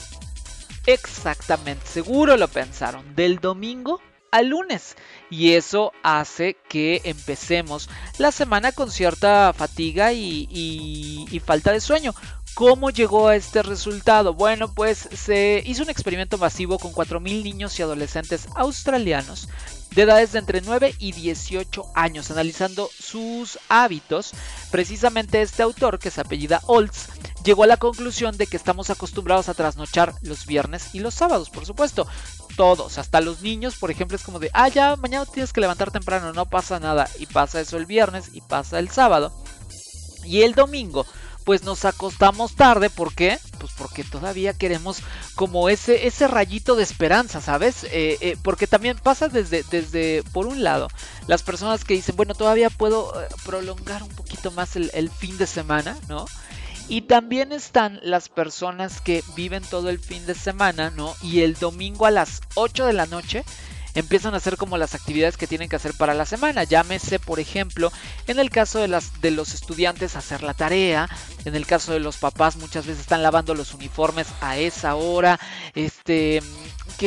Exactamente, 0.87 1.87
seguro 1.87 2.39
lo 2.39 2.49
pensaron. 2.49 3.15
Del 3.15 3.39
domingo 3.39 4.01
al 4.31 4.47
lunes. 4.49 4.97
Y 5.29 5.53
eso 5.53 5.93
hace 6.03 6.57
que 6.71 7.03
empecemos 7.05 7.91
la 8.17 8.33
semana 8.33 8.73
con 8.73 8.91
cierta 8.91 9.53
fatiga 9.53 10.15
y, 10.15 11.43
falta 11.45 11.71
de 11.71 11.83
sueño. 11.83 12.15
¿Cómo 12.55 12.89
llegó 12.89 13.29
a 13.29 13.37
este 13.37 13.63
resultado? 13.63 14.33
Bueno, 14.33 14.73
pues 14.73 15.07
se 15.15 15.63
hizo 15.67 15.83
un 15.83 15.91
experimento 15.91 16.39
masivo 16.39 16.79
con 16.79 16.95
4.000 16.95 17.43
niños 17.43 17.79
y 17.79 17.83
adolescentes 17.83 18.49
australianos 18.55 19.49
de 19.95 20.03
edades 20.03 20.33
de 20.33 20.39
entre 20.39 20.61
9 20.61 20.95
y 20.99 21.13
18 21.13 21.91
años, 21.95 22.31
analizando 22.31 22.89
sus 22.99 23.59
hábitos. 23.69 24.33
Precisamente 24.71 25.43
este 25.43 25.63
autor, 25.63 25.99
que 25.99 26.11
se 26.11 26.21
apellida 26.21 26.61
Olds, 26.67 27.09
llegó 27.45 27.65
a 27.65 27.67
la 27.67 27.77
conclusión 27.77 28.37
de 28.37 28.47
que 28.47 28.57
estamos 28.57 28.91
acostumbrados 28.91 29.49
a 29.49 29.55
trasnochar 29.55 30.15
los 30.23 30.47
viernes 30.47 30.95
y 30.95 31.01
los 31.01 31.15
sábados, 31.15 31.51
por 31.51 31.67
supuesto. 31.67 32.07
Todos, 32.57 32.99
hasta 32.99 33.21
los 33.21 33.43
niños, 33.43 33.77
por 33.77 33.91
ejemplo, 33.91 34.17
es 34.17 34.23
como 34.23 34.39
de, 34.39 34.51
ah, 34.53 34.69
ya, 34.69 34.97
mañana 34.97 35.27
tienes 35.27 35.53
que 35.53 35.61
levantar 35.61 35.91
temprano, 35.91 36.33
no 36.33 36.47
pasa 36.47 36.79
nada. 36.79 37.09
Y 37.19 37.27
pasa 37.27 37.61
eso 37.61 37.77
el 37.77 37.87
viernes 37.87 38.31
y 38.33 38.41
pasa 38.43 38.79
el 38.79 38.91
sábado. 38.91 39.33
Y 40.25 40.43
el 40.43 40.55
domingo, 40.55 41.07
pues 41.45 41.63
nos 41.65 41.85
acostamos 41.85 42.55
tarde, 42.55 42.91
¿por 42.91 43.15
qué? 43.15 43.39
Pues 43.61 43.73
porque 43.77 44.05
todavía 44.05 44.55
queremos 44.55 45.03
como 45.35 45.69
ese, 45.69 46.07
ese 46.07 46.27
rayito 46.27 46.77
de 46.77 46.83
esperanza, 46.83 47.43
¿sabes? 47.43 47.85
Eh, 47.85 48.17
eh, 48.21 48.37
porque 48.43 48.67
también 48.67 48.97
pasa 48.97 49.29
desde, 49.29 49.63
desde, 49.71 50.23
por 50.33 50.47
un 50.47 50.65
lado, 50.65 50.89
las 51.27 51.43
personas 51.43 51.85
que 51.85 51.95
dicen, 51.95 52.17
bueno, 52.17 52.35
todavía 52.35 52.71
puedo 52.71 53.13
eh, 53.21 53.29
prolongar 53.45 54.03
un 54.03 54.09
poquito 54.09 54.51
más 54.51 54.77
el, 54.77 54.91
el 54.95 55.11
fin 55.11 55.37
de 55.37 55.47
semana, 55.47 55.99
¿no? 56.09 56.25
Y 56.89 57.03
también 57.03 57.53
están 57.53 58.01
las 58.03 58.31
personas 58.31 59.01
que 59.03 59.23
viven 59.37 59.63
todo 59.63 59.91
el 59.91 60.01
fin 60.01 60.25
de 60.27 60.35
semana, 60.35 60.91
¿no? 60.91 61.15
Y 61.23 61.43
el 61.43 61.55
domingo 61.55 62.07
a 62.07 62.11
las 62.11 62.41
8 62.55 62.87
de 62.87 62.93
la 62.95 63.07
noche 63.07 63.45
empiezan 63.95 64.35
a 64.35 64.39
hacer 64.39 64.57
como 64.57 64.79
las 64.79 64.95
actividades 64.95 65.37
que 65.37 65.47
tienen 65.47 65.69
que 65.69 65.77
hacer 65.77 65.95
para 65.95 66.15
la 66.15 66.27
semana. 66.27 66.65
Llámese, 66.65 67.19
por 67.19 67.41
ejemplo, 67.41 67.93
en 68.27 68.39
el 68.39 68.51
caso 68.51 68.79
de, 68.79 68.89
las, 68.89 69.21
de 69.21 69.31
los 69.31 69.55
estudiantes 69.55 70.17
hacer 70.17 70.43
la 70.43 70.55
tarea, 70.55 71.09
en 71.45 71.55
el 71.55 71.67
caso 71.67 71.93
de 71.93 72.01
los 72.01 72.17
papás 72.17 72.57
muchas 72.57 72.87
veces 72.87 73.01
están 73.01 73.23
lavando 73.23 73.55
los 73.55 73.75
uniformes 73.75 74.29
a 74.41 74.59
esa 74.59 74.95
hora, 74.95 75.39
este, 75.75 76.43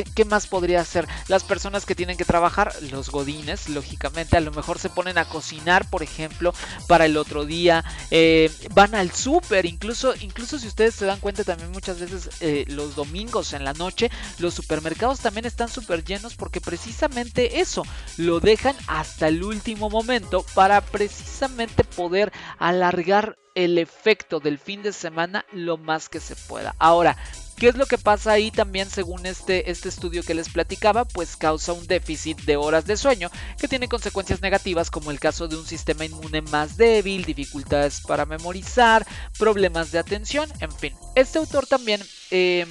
¿qué, 0.02 0.26
más 0.26 0.48
podría 0.48 0.82
hacer? 0.82 1.08
Las 1.28 1.44
personas 1.44 1.86
que 1.86 1.96
tienen 1.96 2.18
que 2.18 2.26
trabajar, 2.26 2.74
los 2.92 3.12
godines, 3.12 3.70
lógicamente, 3.70 4.38
a 4.38 4.42
lo 4.42 4.52
mejor 4.52 4.80
se 4.80 4.90
ponen 4.90 5.18
a 5.18 5.26
cocinar, 5.26 5.90
por 5.90 6.02
ejemplo, 6.02 6.54
para 6.88 7.06
el 7.06 7.18
otro 7.18 7.46
día, 7.46 7.84
eh, 8.10 8.52
van 8.74 8.96
al 8.96 9.12
súper, 9.12 9.66
incluso, 9.66 10.14
incluso 10.22 10.58
si 10.58 10.68
ustedes 10.68 10.96
se 10.96 11.06
dan 11.06 11.20
cuenta 11.20 11.44
también 11.44 11.72
muchas 11.72 12.00
veces 12.00 12.30
eh, 12.42 12.66
los 12.68 12.96
domingos 12.96 13.54
en 13.54 13.64
la 13.64 13.74
noche, 13.74 14.10
los 14.40 14.54
supermercados 14.54 15.20
también 15.20 15.46
están 15.46 15.70
súper 15.70 16.04
llenos 16.04 16.36
porque 16.36 16.62
precisamente 16.62 17.60
eso, 17.60 17.84
lo 18.18 18.40
dejan 18.40 18.76
hasta 18.88 19.28
el 19.28 19.44
último 19.44 19.90
momento 19.90 20.46
para 20.54 20.82
precisamente 20.82 21.84
poder 21.84 22.32
alargar 22.58 23.38
el 23.56 23.78
efecto 23.78 24.40
del 24.40 24.58
fin 24.58 24.82
de 24.82 24.94
semana 24.94 25.46
lo 25.52 25.78
más 25.78 26.10
que 26.10 26.20
se 26.20 26.36
pueda. 26.36 26.76
Ahora, 26.80 27.18
¿Qué 27.58 27.70
es 27.70 27.76
lo 27.76 27.86
que 27.86 27.98
pasa 27.98 28.32
ahí 28.32 28.52
también 28.52 28.90
según 28.90 29.26
este, 29.26 29.70
este 29.70 29.88
estudio 29.88 30.24
que 30.24 30.34
les 30.34 30.50
platicaba? 30.50 31.06
Pues 31.06 31.38
causa 31.38 31.72
un 31.72 31.86
déficit 31.88 32.42
de 32.42 32.58
horas 32.58 32.86
de 32.86 32.98
sueño 32.98 33.30
que 33.60 33.68
tiene 33.68 33.88
consecuencias 33.88 34.42
negativas 34.42 34.90
como 34.90 35.12
el 35.12 35.20
caso 35.20 35.48
de 35.48 35.56
un 35.56 35.66
sistema 35.66 36.04
inmune 36.04 36.42
más 36.42 36.78
débil, 36.78 37.24
dificultades 37.24 38.02
para 38.02 38.26
memorizar, 38.26 39.06
problemas 39.38 39.92
de 39.92 40.00
atención, 40.00 40.52
en 40.60 40.72
fin. 40.72 40.94
Este 41.16 41.38
autor 41.38 41.68
también... 41.68 42.02
Em, 42.32 42.68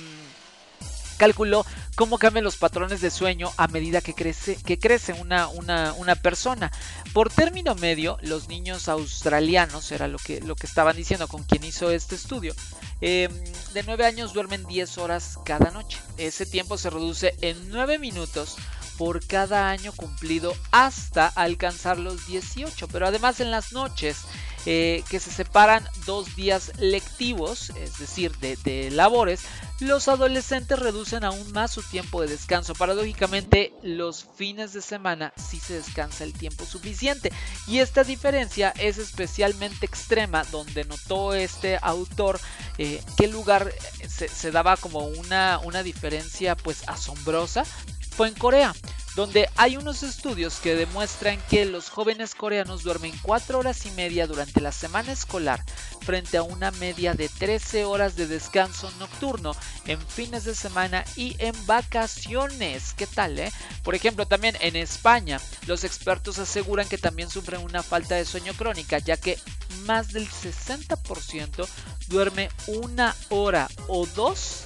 calculó 1.16 1.64
cómo 1.94 2.18
cambian 2.18 2.44
los 2.44 2.56
patrones 2.56 3.00
de 3.00 3.10
sueño 3.10 3.52
a 3.56 3.68
medida 3.68 4.00
que 4.00 4.14
crece, 4.14 4.56
que 4.56 4.78
crece 4.78 5.12
una, 5.14 5.48
una, 5.48 6.14
persona. 6.16 6.70
Por 7.12 7.30
término 7.30 7.74
medio, 7.74 8.18
los 8.22 8.48
niños 8.48 8.88
australianos, 8.88 9.92
era 9.92 10.08
lo 10.08 10.18
que, 10.18 10.40
lo 10.40 10.54
que 10.54 10.66
estaban 10.66 10.96
diciendo 10.96 11.28
con 11.28 11.44
quien 11.44 11.64
hizo 11.64 11.90
este 11.90 12.14
estudio, 12.14 12.54
em, 13.00 13.32
de 13.74 13.82
9 13.82 14.06
años 14.06 14.32
duermen 14.32 14.64
10 14.66 14.98
horas 14.98 15.38
cada 15.44 15.70
noche. 15.70 15.98
Ese 16.16 16.46
tiempo 16.46 16.78
se 16.78 16.90
reduce 16.90 17.34
en 17.40 17.70
9 17.70 17.98
minutos 17.98 18.56
por 18.96 19.24
cada 19.26 19.70
año 19.70 19.92
cumplido 19.92 20.54
hasta 20.70 21.26
alcanzar 21.26 21.98
los 21.98 22.26
18. 22.26 22.88
Pero 22.88 23.06
además 23.06 23.40
en 23.40 23.50
las 23.50 23.72
noches 23.72 24.18
eh, 24.64 25.02
que 25.10 25.18
se 25.18 25.32
separan 25.32 25.84
dos 26.06 26.36
días 26.36 26.70
lectivos, 26.78 27.70
es 27.70 27.98
decir, 27.98 28.30
de, 28.38 28.90
labores, 28.92 29.40
los 29.80 30.06
adolescentes 30.06 30.78
reducen 30.78 31.24
aún 31.24 31.50
más 31.50 31.72
su 31.72 31.82
tiempo 31.82 32.20
de 32.20 32.28
descanso. 32.28 32.74
Paradójicamente, 32.74 33.72
los 33.82 34.24
fines 34.36 34.72
de 34.72 34.80
semana 34.80 35.32
sí 35.36 35.58
se 35.58 35.74
descansa 35.74 36.22
el 36.22 36.32
tiempo 36.32 36.64
suficiente. 36.64 37.32
Y 37.66 37.78
esta 37.78 38.04
diferencia 38.04 38.72
es 38.78 38.98
especialmente 38.98 39.84
extrema, 39.84 40.44
donde 40.52 40.84
notó 40.84 41.34
este 41.34 41.78
autor 41.82 42.40
eh, 42.78 43.02
que 43.16 43.26
lugar 43.26 43.72
se, 44.08 44.28
se, 44.28 44.52
daba 44.52 44.76
como 44.76 45.00
una, 45.06 45.58
una 45.64 45.82
diferencia 45.82 46.54
pues 46.54 46.88
asombrosa 46.88 47.64
fue 48.16 48.28
en 48.28 48.34
Corea, 48.34 48.74
donde 49.16 49.48
hay 49.56 49.76
unos 49.76 50.02
estudios 50.02 50.56
que 50.56 50.74
demuestran 50.74 51.38
que 51.48 51.64
los 51.64 51.90
jóvenes 51.90 52.34
coreanos 52.34 52.82
duermen 52.82 53.12
4 53.22 53.58
horas 53.58 53.84
y 53.86 53.90
media 53.92 54.26
durante 54.26 54.60
la 54.60 54.72
semana 54.72 55.12
escolar 55.12 55.62
frente 56.00 56.36
a 56.36 56.42
una 56.42 56.70
media 56.72 57.14
de 57.14 57.28
13 57.28 57.84
horas 57.84 58.16
de 58.16 58.26
descanso 58.26 58.90
nocturno 58.98 59.54
en 59.86 60.00
fines 60.00 60.44
de 60.44 60.54
semana 60.54 61.04
y 61.16 61.36
en 61.38 61.54
vacaciones. 61.66 62.94
¿Qué 62.94 63.06
tal, 63.06 63.38
eh? 63.38 63.52
Por 63.82 63.94
ejemplo, 63.94 64.26
también 64.26 64.56
en 64.60 64.76
España, 64.76 65.40
los 65.66 65.84
expertos 65.84 66.38
aseguran 66.38 66.88
que 66.88 66.98
también 66.98 67.30
sufren 67.30 67.62
una 67.62 67.82
falta 67.82 68.14
de 68.14 68.24
sueño 68.24 68.54
crónica, 68.54 68.98
ya 68.98 69.16
que 69.16 69.38
más 69.84 70.12
del 70.12 70.28
60% 70.28 71.66
duerme 72.08 72.50
una 72.66 73.14
hora 73.28 73.68
o 73.88 74.06
dos 74.06 74.64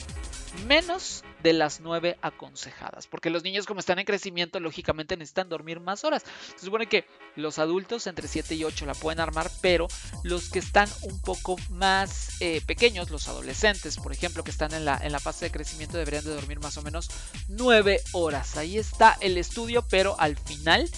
menos 0.67 1.23
de 1.47 1.53
las 1.53 1.79
9 1.79 2.19
aconsejadas. 2.23 3.07
Porque 3.07 3.31
los 3.31 3.45
niños 3.45 3.67
como 3.67 3.79
están 3.79 4.01
en 4.01 4.05
crecimiento, 4.05 4.59
lógicamente 4.59 5.17
necesitan 5.17 5.49
dormir 5.49 5.79
más 5.79 6.03
horas. 6.03 6.25
Se 6.57 6.65
supone 6.65 6.89
que 6.89 7.05
los 7.37 7.61
adultos 7.61 8.09
entre 8.09 8.27
7 8.27 8.57
y 8.57 8.65
8 8.65 8.85
la 8.85 8.95
pueden 8.95 9.21
armar, 9.21 9.49
pero 9.61 9.87
los 10.25 10.51
que 10.51 10.59
están 10.59 10.89
un 11.03 11.21
poco 11.21 11.55
más 11.71 12.41
eh, 12.41 12.63
pequeños, 12.67 13.11
los 13.11 13.29
adolescentes, 13.29 13.97
por 13.99 14.13
ejemplo, 14.13 14.43
que 14.43 14.51
están 14.51 14.75
en 14.75 14.85
la, 14.85 14.99
en 15.01 15.13
la 15.13 15.21
fase 15.21 15.45
de 15.45 15.53
crecimiento, 15.53 15.97
deberían 15.97 16.25
de 16.25 16.35
dormir 16.35 16.59
más 16.59 16.79
o 16.79 16.83
menos 16.83 17.11
9 17.47 18.01
horas. 18.11 18.57
Ahí 18.57 18.77
está 18.77 19.17
el 19.21 19.39
estudio, 19.39 19.87
pero 19.89 20.19
al 20.19 20.37
final, 20.37 20.91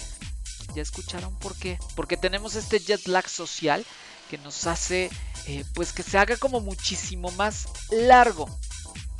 ya 0.73 0.81
escucharon 0.81 1.37
por 1.37 1.55
qué. 1.57 1.77
Porque 1.95 2.17
tenemos 2.17 2.55
este 2.55 2.79
jet 2.79 3.05
lag 3.07 3.29
social 3.29 3.85
que 4.31 4.39
nos 4.39 4.65
hace 4.65 5.11
eh, 5.45 5.63
pues 5.75 5.93
que 5.93 6.01
se 6.01 6.17
haga 6.17 6.37
como 6.37 6.59
muchísimo 6.59 7.29
más 7.31 7.67
largo 7.91 8.49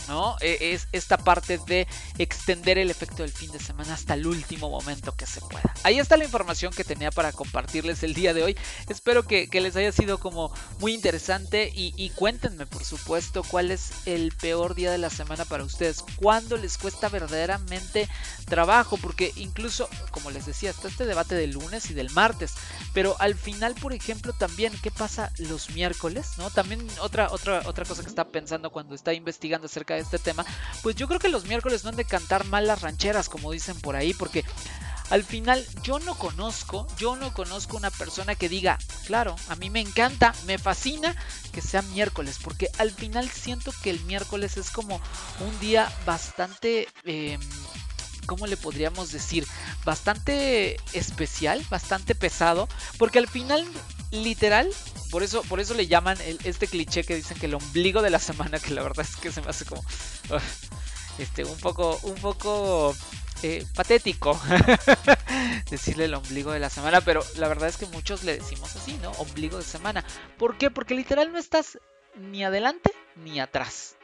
¿no? 0.10 0.36
E, 0.42 0.74
es 0.74 0.88
esta 0.92 1.18
parte 1.18 1.60
de 1.68 1.88
extender 2.18 2.78
el 2.78 2.90
efecto 2.90 3.24
del 3.24 3.32
fin 3.32 3.52
de 3.52 3.60
semana 3.60 3.94
hasta 3.94 4.16
el 4.16 4.28
último 4.28 4.70
momento 4.70 5.16
que 5.16 5.26
se 5.26 5.40
pueda. 5.40 5.74
Ahí 5.84 6.00
está 6.00 6.18
la 6.18 6.26
información 6.26 6.74
que 6.74 6.84
tenía 6.84 7.12
para 7.12 7.32
compartirles 7.32 8.04
el 8.04 8.14
día 8.14 8.34
de 8.34 8.44
hoy. 8.44 8.58
Espero 8.90 9.26
que, 9.26 9.48
les 9.60 9.76
haya 9.76 9.92
sido 9.92 10.20
como 10.20 10.52
muy 10.80 10.94
interesante 10.94 11.72
y, 11.74 12.10
cuéntenme, 12.12 12.66
por 12.66 12.84
supuesto, 12.84 13.44
cuál 13.44 13.72
es 13.72 13.92
el 14.06 14.32
peor 14.32 14.74
día 14.74 14.92
de 14.92 14.98
la 14.98 15.10
semana 15.10 15.46
para 15.46 15.64
ustedes. 15.64 16.04
¿Cuándo 16.16 16.58
les 16.58 16.78
cuesta 16.78 17.10
verdaderamente 17.10 18.10
trabajo? 18.46 18.98
Porque 18.98 19.32
incluso, 19.36 19.88
como 20.12 20.32
les 20.32 20.46
decía, 20.46 20.72
está 20.72 20.88
este 20.88 21.06
debate 21.06 21.36
del 21.36 21.52
lunes 21.52 21.92
y 21.92 21.94
del 21.94 22.10
martes. 22.10 22.54
Pero 22.94 23.16
al 23.20 23.36
final, 23.36 23.76
por 23.76 23.94
ejemplo, 23.94 24.34
también, 24.34 24.74
¿qué 24.82 24.92
pasa 24.92 25.32
los 25.38 25.70
miércoles? 25.72 26.32
¿No? 26.38 26.50
También 26.50 26.88
otra, 27.02 27.32
otra, 27.32 27.62
otra 27.66 27.86
cosa 27.86 28.02
que 28.02 28.10
está 28.10 28.26
pensando 28.26 28.72
cuando 28.72 28.96
está 28.96 29.14
investigando 29.14 29.68
acerca 29.68 29.96
de 29.96 29.99
este 30.00 30.20
tema, 30.20 30.46
pues 30.82 30.96
yo 30.96 31.08
creo 31.08 31.20
que 31.20 31.30
los 31.30 31.46
miércoles 31.46 31.84
no 31.84 31.90
han 31.90 31.96
de 31.96 32.06
cantar 32.06 32.46
mal 32.46 32.68
las 32.68 32.82
rancheras, 32.82 33.30
como 33.30 33.52
dicen 33.52 33.80
por 33.80 33.96
ahí, 33.96 34.14
porque 34.14 34.44
al 35.10 35.24
final 35.24 35.66
yo 35.82 36.00
no 36.00 36.16
conozco, 36.16 36.88
yo 36.98 37.16
no 37.16 37.34
conozco 37.34 37.78
una 37.78 37.90
persona 37.90 38.36
que 38.36 38.50
diga, 38.50 38.78
claro, 39.06 39.36
a 39.50 39.56
mí 39.56 39.70
me 39.70 39.82
encanta, 39.82 40.34
me 40.46 40.58
fascina 40.58 41.16
que 41.52 41.62
sea 41.62 41.82
miércoles, 41.82 42.38
porque 42.44 42.70
al 42.78 42.92
final 42.92 43.30
siento 43.30 43.72
que 43.82 43.90
el 43.90 44.00
miércoles 44.02 44.58
es 44.58 44.70
como 44.70 45.02
un 45.40 45.60
día 45.60 45.92
bastante... 46.06 46.88
Eh, 47.06 47.40
¿cómo 48.30 48.46
le 48.46 48.58
podríamos 48.58 49.12
decir? 49.12 49.48
Bastante 49.84 50.78
especial, 50.94 51.66
bastante 51.72 52.14
pesado, 52.14 52.70
porque 53.00 53.18
al 53.18 53.28
final, 53.28 53.66
literal, 54.12 54.70
por 55.12 55.24
eso, 55.24 55.42
por 55.44 55.60
eso 55.60 55.74
le 55.74 55.88
llaman 55.88 56.18
este 56.44 56.68
cliché 56.68 57.04
que 57.04 57.16
dicen 57.16 57.38
que 57.40 57.46
el 57.46 57.56
ombligo 57.56 58.02
de 58.02 58.10
la 58.10 58.20
semana, 58.20 58.60
que 58.60 58.74
la 58.74 58.84
verdad 58.84 59.06
es 59.08 59.16
que 59.16 59.32
se 59.32 59.42
me 59.42 59.50
hace 59.50 59.66
como 59.66 59.84
este 61.18 61.44
un 61.44 61.58
poco, 61.58 62.00
un 62.04 62.16
poco 62.16 62.96
eh, 63.42 63.66
patético 63.76 64.40
decirle 65.70 66.06
el 66.06 66.14
ombligo 66.14 66.52
de 66.52 66.60
la 66.60 66.70
semana, 66.70 67.02
pero 67.02 67.24
la 67.38 67.48
verdad 67.48 67.70
es 67.70 67.78
que 67.78 67.86
muchos 67.88 68.24
le 68.24 68.38
decimos 68.38 68.76
así, 68.76 68.98
¿no? 69.02 69.12
Ombligo 69.12 69.58
de 69.58 69.64
semana. 69.64 70.04
¿Por 70.38 70.58
qué? 70.58 70.70
Porque 70.70 70.96
literal 70.96 71.32
no 71.32 71.38
estás 71.38 71.80
ni 72.16 72.44
adelante 72.44 72.92
ni 73.16 73.40
atrás. 73.40 73.96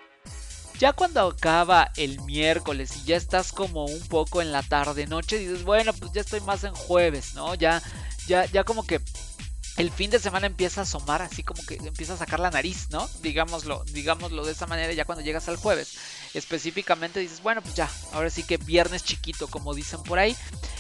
Ya 0.80 0.92
cuando 0.94 1.22
acaba 1.22 1.92
el 1.96 2.20
miércoles 2.22 2.98
y 2.98 3.06
ya 3.06 3.16
estás 3.16 3.54
como 3.54 3.86
un 3.86 4.08
poco 4.08 4.42
en 4.42 4.52
la 4.52 4.62
tarde 4.62 5.08
noche, 5.08 5.38
dices, 5.38 5.64
bueno, 5.64 5.94
pues 5.94 6.12
ya 6.12 6.22
estoy 6.22 6.42
más 6.42 6.64
en 6.66 6.74
jueves, 6.74 7.34
¿no? 7.34 7.56
Ya, 7.56 7.82
ya, 8.28 8.46
ya 8.46 8.66
como 8.66 8.86
que 8.86 9.00
el 9.78 9.92
fin 9.92 10.10
de 10.10 10.20
semana 10.20 10.48
empieza 10.48 10.82
a 10.82 10.84
asomar, 10.84 11.22
así 11.22 11.44
como 11.44 11.66
que 11.66 11.76
empieza 11.76 12.14
a 12.14 12.18
sacar 12.18 12.40
la 12.40 12.50
nariz, 12.50 12.88
¿no? 12.92 13.10
Digámoslo, 13.22 13.84
digámoslo 13.92 14.46
de 14.46 14.54
esa 14.54 14.68
manera 14.68 14.94
ya 14.94 15.06
cuando 15.06 15.24
llegas 15.24 15.50
al 15.50 15.58
jueves. 15.58 15.98
Específicamente 16.36 17.20
dices, 17.20 17.42
bueno, 17.42 17.62
pues 17.62 17.76
ya, 17.76 17.90
ahora 18.12 18.30
sí 18.30 18.44
que 18.44 18.58
viernes 18.58 19.04
chiquito, 19.04 19.48
como 19.48 19.74
dicen 19.74 20.04
por 20.04 20.20
ahí. 20.20 20.36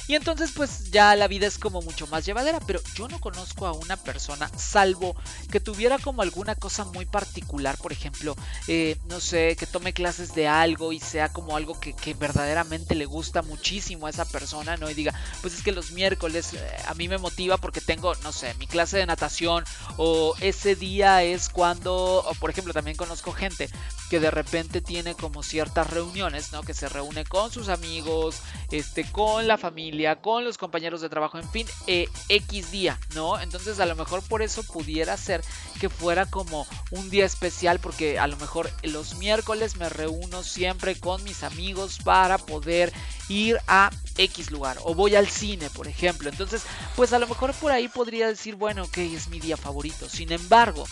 Y 0.07 0.13
entonces 0.13 0.51
pues 0.51 0.91
ya 0.91 1.15
la 1.15 1.27
vida 1.27 1.47
es 1.47 1.57
como 1.57 1.81
mucho 1.81 2.05
más 2.07 2.25
llevadera, 2.25 2.59
pero 2.59 2.79
yo 2.93 3.07
no 3.07 3.19
conozco 3.19 3.65
a 3.65 3.73
una 3.73 3.97
persona, 3.97 4.49
salvo 4.55 5.15
que 5.51 5.59
tuviera 5.59 5.97
como 5.97 6.21
alguna 6.21 6.53
cosa 6.55 6.85
muy 6.85 7.05
particular, 7.05 7.77
por 7.77 7.91
ejemplo, 7.91 8.35
eh, 8.67 8.97
no 9.09 9.19
sé, 9.19 9.55
que 9.55 9.65
tome 9.65 9.93
clases 9.93 10.35
de 10.35 10.47
algo 10.47 10.93
y 10.93 10.99
sea 10.99 11.29
como 11.29 11.55
algo 11.55 11.79
que, 11.79 11.95
verdaderamente 12.13 12.93
le 12.93 13.05
gusta 13.05 13.41
muchísimo 13.41 14.05
a 14.05 14.11
esa 14.11 14.25
persona, 14.25 14.77
¿no? 14.77 14.89
Y 14.89 14.93
diga, 14.93 15.13
pues 15.41 15.55
es 15.55 15.63
que 15.63 15.71
los 15.71 15.91
miércoles 15.91 16.53
eh, 16.53 16.77
a 16.85 16.93
mí 16.93 17.07
me 17.07 17.17
motiva 17.17 17.57
porque 17.57 17.81
tengo, 17.81 18.13
no 18.15 18.31
sé, 18.31 18.53
mi 18.55 18.67
clase 18.67 18.97
de 18.97 19.05
natación 19.07 19.63
o 19.97 20.35
ese 20.39 20.75
día 20.75 21.23
es 21.23 21.49
cuando, 21.49 22.23
por 22.39 22.51
ejemplo, 22.51 22.73
también 22.73 22.95
conozco 22.95 23.31
gente 23.31 23.69
que 24.09 24.19
de 24.19 24.29
repente 24.29 24.81
tiene 24.81 25.15
como 25.15 25.41
ciertas 25.45 25.89
reuniones, 25.89 26.51
¿no? 26.51 26.63
Que 26.63 26.73
se 26.73 26.89
reúne 26.89 27.23
con 27.25 27.51
sus 27.51 27.69
amigos, 27.69 28.41
este, 28.71 29.09
con 29.11 29.47
la 29.47 29.57
familia, 29.57 30.17
con 30.17 30.43
los 30.43 30.57
compañeros 30.57 31.01
de 31.01 31.09
trabajo, 31.09 31.37
en 31.37 31.49
fin, 31.49 31.67
eh, 31.87 32.07
X 32.29 32.71
día, 32.71 32.99
¿no? 33.13 33.39
Entonces 33.39 33.79
a 33.79 33.85
lo 33.85 33.95
mejor 33.95 34.21
por 34.23 34.41
eso 34.41 34.63
pudiera 34.63 35.15
ser 35.17 35.41
que 35.79 35.89
fuera 35.89 36.25
como 36.25 36.67
un 36.91 37.09
día 37.09 37.25
especial 37.25 37.79
porque 37.79 38.19
a 38.19 38.27
lo 38.27 38.37
mejor 38.37 38.69
los 38.83 39.15
miércoles 39.15 39.75
me 39.77 39.89
reúno 39.89 40.43
siempre 40.43 40.99
con 40.99 41.23
mis 41.23 41.43
amigos 41.43 41.99
para 42.03 42.37
poder 42.37 42.91
ir 43.29 43.57
a 43.67 43.89
X 44.17 44.51
lugar 44.51 44.77
o 44.83 44.93
voy 44.93 45.15
al 45.15 45.27
cine, 45.27 45.69
por 45.69 45.87
ejemplo. 45.87 46.29
Entonces, 46.29 46.63
pues 46.95 47.13
a 47.13 47.19
lo 47.19 47.27
mejor 47.27 47.53
por 47.53 47.71
ahí 47.71 47.87
podría 47.87 48.27
decir, 48.27 48.55
bueno, 48.55 48.83
ok, 48.83 48.97
es 48.97 49.27
mi 49.29 49.39
día 49.39 49.57
favorito. 49.57 50.09
Sin 50.09 50.31
embargo, 50.31 50.85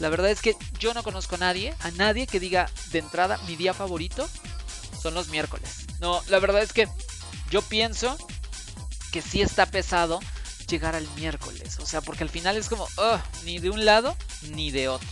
la 0.00 0.08
verdad 0.08 0.30
es 0.30 0.40
que 0.40 0.56
yo 0.78 0.94
no 0.94 1.02
conozco 1.02 1.36
a 1.36 1.38
nadie, 1.38 1.74
a 1.80 1.90
nadie 1.92 2.26
que 2.26 2.40
diga 2.40 2.68
de 2.90 2.98
entrada 2.98 3.38
mi 3.46 3.56
día 3.56 3.74
favorito 3.74 4.28
son 5.00 5.14
los 5.14 5.28
miércoles. 5.28 5.86
No, 6.00 6.22
la 6.28 6.38
verdad 6.38 6.62
es 6.62 6.72
que 6.72 6.88
yo 7.50 7.62
pienso 7.62 8.16
que 9.12 9.22
sí 9.22 9.42
está 9.42 9.66
pesado 9.66 10.20
llegar 10.68 10.94
al 10.94 11.06
miércoles. 11.16 11.78
O 11.80 11.86
sea, 11.86 12.00
porque 12.00 12.24
al 12.24 12.30
final 12.30 12.56
es 12.56 12.68
como, 12.68 12.86
ni 13.44 13.58
de 13.58 13.70
un 13.70 13.84
lado 13.84 14.16
ni 14.50 14.70
de 14.70 14.88
otro. 14.88 15.08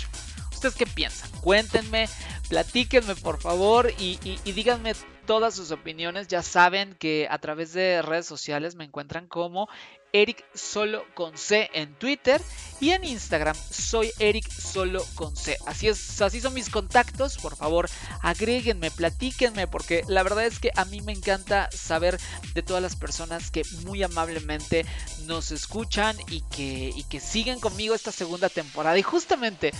¿Ustedes 0.52 0.74
qué 0.74 0.86
piensan? 0.86 1.30
Cuéntenme, 1.40 2.08
platíquenme 2.48 3.14
por 3.14 3.40
favor 3.40 3.92
y, 3.98 4.18
y 4.44 4.52
díganme 4.52 4.94
todas 5.26 5.54
sus 5.54 5.70
opiniones. 5.70 6.28
Ya 6.28 6.42
saben 6.42 6.94
que 6.94 7.28
a 7.30 7.38
través 7.38 7.72
de 7.74 8.02
redes 8.02 8.26
sociales 8.26 8.74
me 8.74 8.84
encuentran 8.84 9.26
como 9.26 9.68
Eric 10.12 10.44
Solo 10.54 11.04
con 11.14 11.36
C 11.36 11.70
en 11.74 11.94
Twitter 11.94 12.40
y 12.80 12.90
en 12.90 13.04
Instagram 13.04 13.56
soy 13.70 14.10
Eric 14.18 14.48
Solo 14.50 15.04
con 15.14 15.36
C. 15.36 15.56
Así 15.66 15.88
es, 15.88 16.20
así 16.20 16.40
son 16.40 16.54
mis 16.54 16.70
contactos. 16.70 17.38
Por 17.38 17.56
favor, 17.56 17.88
agréguenme, 18.22 18.90
platíquenme, 18.90 19.66
porque 19.66 20.04
la 20.08 20.22
verdad 20.22 20.46
es 20.46 20.58
que 20.58 20.70
a 20.76 20.84
mí 20.84 21.00
me 21.00 21.12
encanta 21.12 21.68
saber 21.72 22.18
de 22.54 22.62
todas 22.62 22.82
las 22.82 22.96
personas 22.96 23.50
que 23.50 23.62
muy 23.84 24.02
amablemente 24.02 24.86
nos 25.26 25.50
escuchan 25.50 26.16
y 26.28 26.42
que, 26.42 26.92
y 26.94 27.02
que 27.04 27.20
siguen 27.20 27.60
conmigo 27.60 27.94
esta 27.94 28.12
segunda 28.12 28.48
temporada. 28.48 28.98
Y 28.98 29.02
justamente 29.02 29.72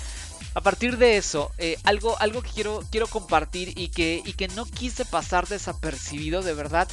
a 0.54 0.60
partir 0.60 0.98
de 0.98 1.16
eso, 1.16 1.52
eh, 1.58 1.76
algo, 1.84 2.18
algo 2.18 2.42
que 2.42 2.50
quiero, 2.50 2.82
quiero 2.90 3.06
compartir 3.06 3.78
y 3.78 3.88
que, 3.88 4.22
y 4.24 4.32
que 4.32 4.48
no 4.48 4.64
quise 4.64 5.04
pasar 5.04 5.46
desapercibido 5.46 6.42
de 6.42 6.54
verdad, 6.54 6.88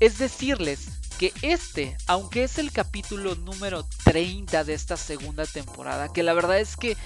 es 0.00 0.18
decirles 0.18 0.88
que 1.18 1.32
este, 1.42 1.96
aunque 2.06 2.44
es 2.44 2.58
el 2.58 2.70
capítulo 2.72 3.34
número 3.34 3.84
30 4.04 4.64
de 4.64 4.74
esta 4.74 4.96
segunda 4.96 5.44
temporada, 5.44 6.12
que 6.12 6.22
la 6.22 6.32
verdad 6.32 6.58
es 6.60 6.76
que 6.76 6.96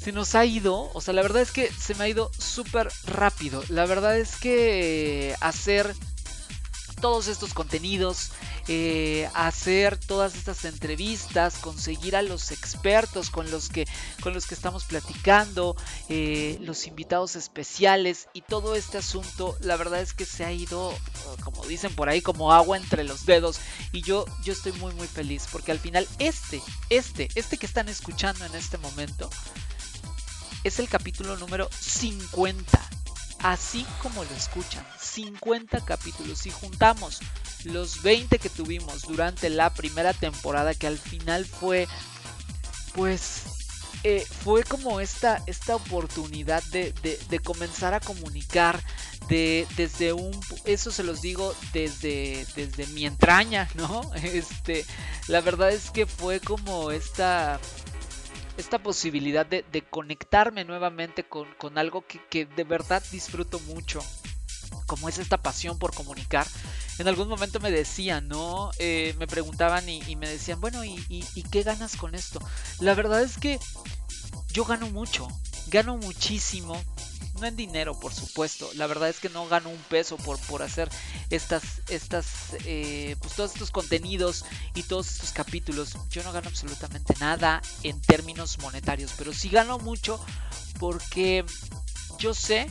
se 0.00 0.12
nos 0.12 0.34
ha 0.34 0.44
ido, 0.44 0.90
o 0.94 1.00
sea, 1.00 1.12
la 1.12 1.22
verdad 1.22 1.42
es 1.42 1.52
que 1.52 1.70
se 1.70 1.94
me 1.94 2.04
ha 2.04 2.08
ido 2.08 2.30
súper 2.38 2.88
rápido. 3.04 3.62
La 3.68 3.84
verdad 3.84 4.18
es 4.18 4.36
que 4.36 5.34
hacer 5.40 5.94
todos 7.00 7.28
estos 7.28 7.54
contenidos, 7.54 8.32
eh, 8.66 9.28
hacer 9.34 9.96
todas 9.98 10.34
estas 10.34 10.64
entrevistas, 10.64 11.58
conseguir 11.58 12.16
a 12.16 12.22
los 12.22 12.50
expertos 12.50 13.30
con 13.30 13.50
los 13.50 13.68
que, 13.68 13.86
con 14.20 14.34
los 14.34 14.46
que 14.46 14.54
estamos 14.54 14.84
platicando, 14.84 15.76
eh, 16.08 16.58
los 16.60 16.86
invitados 16.86 17.36
especiales 17.36 18.28
y 18.32 18.42
todo 18.42 18.74
este 18.74 18.98
asunto, 18.98 19.56
la 19.60 19.76
verdad 19.76 20.00
es 20.00 20.12
que 20.12 20.24
se 20.24 20.44
ha 20.44 20.52
ido, 20.52 20.92
como 21.44 21.64
dicen 21.66 21.94
por 21.94 22.08
ahí, 22.08 22.20
como 22.20 22.52
agua 22.52 22.76
entre 22.76 23.04
los 23.04 23.26
dedos. 23.26 23.60
Y 23.92 24.02
yo, 24.02 24.24
yo 24.44 24.52
estoy 24.52 24.72
muy, 24.72 24.94
muy 24.94 25.06
feliz 25.06 25.46
porque 25.50 25.72
al 25.72 25.78
final 25.78 26.06
este, 26.18 26.60
este, 26.90 27.28
este 27.34 27.58
que 27.58 27.66
están 27.66 27.88
escuchando 27.88 28.44
en 28.44 28.54
este 28.54 28.78
momento, 28.78 29.30
es 30.64 30.78
el 30.80 30.88
capítulo 30.88 31.36
número 31.36 31.68
50 31.72 32.97
así 33.42 33.86
como 34.02 34.24
lo 34.24 34.34
escuchan, 34.34 34.86
50 35.00 35.84
capítulos. 35.84 36.38
Si 36.38 36.50
juntamos 36.50 37.20
los 37.64 38.02
20 38.02 38.38
que 38.38 38.50
tuvimos 38.50 39.02
durante 39.02 39.50
la 39.50 39.72
primera 39.72 40.12
temporada, 40.12 40.74
que 40.74 40.86
al 40.86 40.98
final 40.98 41.44
fue, 41.44 41.86
pues, 42.94 43.42
eh, 44.04 44.24
fue 44.44 44.62
como 44.62 45.00
esta, 45.00 45.42
esta 45.46 45.74
oportunidad 45.74 46.62
de, 46.70 46.92
de, 47.02 47.38
comenzar 47.40 47.94
a 47.94 48.00
comunicar 48.00 48.80
de, 49.28 49.66
desde 49.76 50.12
un, 50.12 50.38
eso 50.64 50.92
se 50.92 51.02
los 51.02 51.20
digo 51.20 51.54
desde, 51.72 52.46
desde 52.54 52.86
mi 52.88 53.06
entraña, 53.06 53.68
¿no? 53.74 54.08
Este, 54.22 54.84
la 55.26 55.40
verdad 55.40 55.70
es 55.70 55.90
que 55.90 56.06
fue 56.06 56.38
como 56.40 56.92
esta 56.92 57.58
esta 58.58 58.78
posibilidad 58.82 59.46
de, 59.46 59.64
conectarme 59.88 60.64
nuevamente 60.64 61.24
con, 61.24 61.78
algo 61.78 62.04
que, 62.28 62.44
de 62.44 62.64
verdad 62.64 63.02
disfruto 63.10 63.60
mucho, 63.60 64.00
como 64.86 65.08
es 65.08 65.18
esta 65.18 65.38
pasión 65.38 65.78
por 65.78 65.94
comunicar. 65.94 66.46
En 66.98 67.06
algún 67.06 67.28
momento 67.28 67.60
me 67.60 67.70
decían, 67.70 68.26
¿no? 68.26 68.70
Eh, 68.78 69.14
me 69.18 69.28
preguntaban 69.28 69.88
y, 69.88 70.16
me 70.16 70.28
decían, 70.28 70.60
bueno, 70.60 70.84
¿y, 70.84 71.04
¿y, 71.08 71.42
qué 71.44 71.62
ganas 71.62 71.96
con 71.96 72.16
esto? 72.16 72.40
La 72.80 72.94
verdad 72.94 73.22
es 73.22 73.38
que 73.38 73.60
yo 74.52 74.64
gano 74.64 74.90
mucho, 74.90 75.28
gano 75.68 75.96
muchísimo 75.96 76.82
no 77.38 77.46
en 77.46 77.56
dinero, 77.56 77.98
por 77.98 78.12
supuesto. 78.12 78.70
La 78.74 78.86
verdad 78.86 79.08
es 79.08 79.20
que 79.20 79.28
no 79.28 79.46
gano 79.48 79.70
un 79.70 79.82
peso 79.88 80.16
por, 80.16 80.38
por 80.40 80.62
hacer 80.62 80.88
estas, 81.30 81.62
estas, 81.88 82.26
eh, 82.64 83.16
pues 83.20 83.34
todos 83.34 83.52
estos 83.52 83.70
contenidos 83.70 84.44
y 84.74 84.82
todos 84.82 85.10
estos 85.10 85.32
capítulos. 85.32 85.96
Yo 86.10 86.22
no 86.22 86.32
gano 86.32 86.48
absolutamente 86.48 87.14
nada 87.20 87.62
en 87.82 88.00
términos 88.00 88.58
monetarios, 88.58 89.12
pero 89.16 89.32
sí 89.32 89.48
gano 89.48 89.78
mucho 89.78 90.20
porque 90.78 91.44
yo 92.18 92.34
sé 92.34 92.70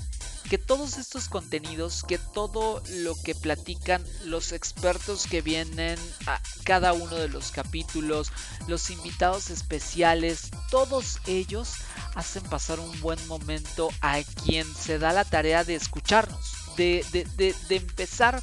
que 0.49 0.57
todos 0.57 0.97
estos 0.97 1.27
contenidos, 1.27 2.03
que 2.03 2.17
todo 2.17 2.81
lo 2.89 3.15
que 3.21 3.35
platican 3.35 4.03
los 4.23 4.53
expertos 4.53 5.27
que 5.27 5.41
vienen 5.41 5.99
a 6.25 6.39
cada 6.63 6.93
uno 6.93 7.15
de 7.15 7.27
los 7.27 7.51
capítulos, 7.51 8.31
los 8.67 8.89
invitados 8.89 9.49
especiales, 9.49 10.49
todos 10.71 11.19
ellos 11.27 11.73
hacen 12.17 12.43
pasar 12.43 12.79
un 12.79 12.99
buen 12.99 13.25
momento 13.27 13.89
a 14.01 14.19
quien 14.43 14.65
se 14.73 14.97
da 14.97 15.13
la 15.13 15.23
tarea 15.23 15.63
de 15.63 15.75
escucharnos, 15.75 16.53
de, 16.75 17.05
de, 17.11 17.55
de 17.69 17.75
empezar 17.75 18.41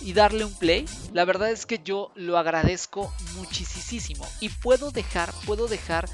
y 0.00 0.12
darle 0.14 0.44
un 0.44 0.52
play, 0.52 0.84
la 1.12 1.24
verdad 1.24 1.50
es 1.50 1.64
que 1.64 1.80
yo 1.82 2.10
lo 2.16 2.36
agradezco 2.38 3.14
muchísimo. 3.36 4.26
Y 4.40 4.48
puedo 4.48 4.90
dejar, 4.90 5.32
puedo 5.46 5.68
dejar 5.68 6.08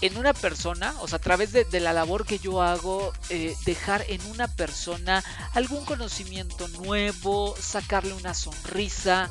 en 0.00 0.16
una 0.16 0.32
persona, 0.32 0.94
o 1.00 1.08
sea, 1.08 1.16
a 1.16 1.20
través 1.20 1.52
de, 1.52 1.80
la 1.80 1.92
labor 1.92 2.24
que 2.24 2.38
yo 2.38 2.62
hago, 2.62 3.12
eh, 3.28 3.56
dejar 3.64 4.04
en 4.08 4.24
una 4.26 4.46
persona 4.46 5.24
algún 5.54 5.84
conocimiento 5.84 6.68
nuevo, 6.68 7.56
sacarle 7.60 8.14
una 8.14 8.32
sonrisa. 8.32 9.28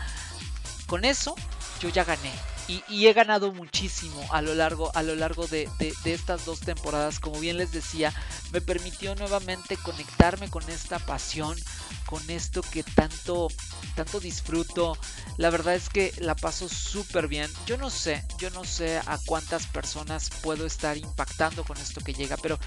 Con 0.88 1.06
eso 1.06 1.36
yo 1.80 1.88
ya 1.88 2.04
gané 2.04 2.59
y, 2.70 3.08
he 3.08 3.14
ganado 3.14 3.52
muchísimo 3.52 4.24
a 4.32 4.42
lo 4.42 4.54
largo, 4.54 4.92
a 4.96 5.02
lo 5.02 5.16
largo 5.16 5.48
de, 5.48 5.68
estas 6.06 6.46
dos 6.46 6.60
temporadas. 6.60 7.20
Como 7.20 7.40
bien 7.40 7.58
les 7.58 7.72
decía, 7.72 8.14
me 8.52 8.62
permitió 8.62 9.16
nuevamente 9.16 9.76
conectarme 9.78 10.50
con 10.50 10.68
esta 10.70 11.00
pasión, 11.00 11.58
con 12.06 12.28
esto 12.30 12.62
que 12.62 12.84
tanto, 12.84 13.48
tanto 13.96 14.20
disfruto. 14.20 14.98
La 15.38 15.50
verdad 15.50 15.74
es 15.74 15.90
que 15.90 16.14
la 16.20 16.36
paso 16.36 16.70
súper 16.70 17.28
bien. 17.28 17.52
Yo 17.66 17.78
no 17.78 17.90
sé, 17.90 18.24
yo 18.38 18.52
no 18.52 18.64
sé 18.64 19.00
a 19.00 19.18
cuántas 19.26 19.66
personas 19.66 20.30
puedo 20.42 20.68
estar 20.68 20.96
impactando 20.96 21.64
con 21.64 21.78
esto 21.78 22.02
que 22.02 22.14
llega, 22.14 22.38
pero 22.38 22.60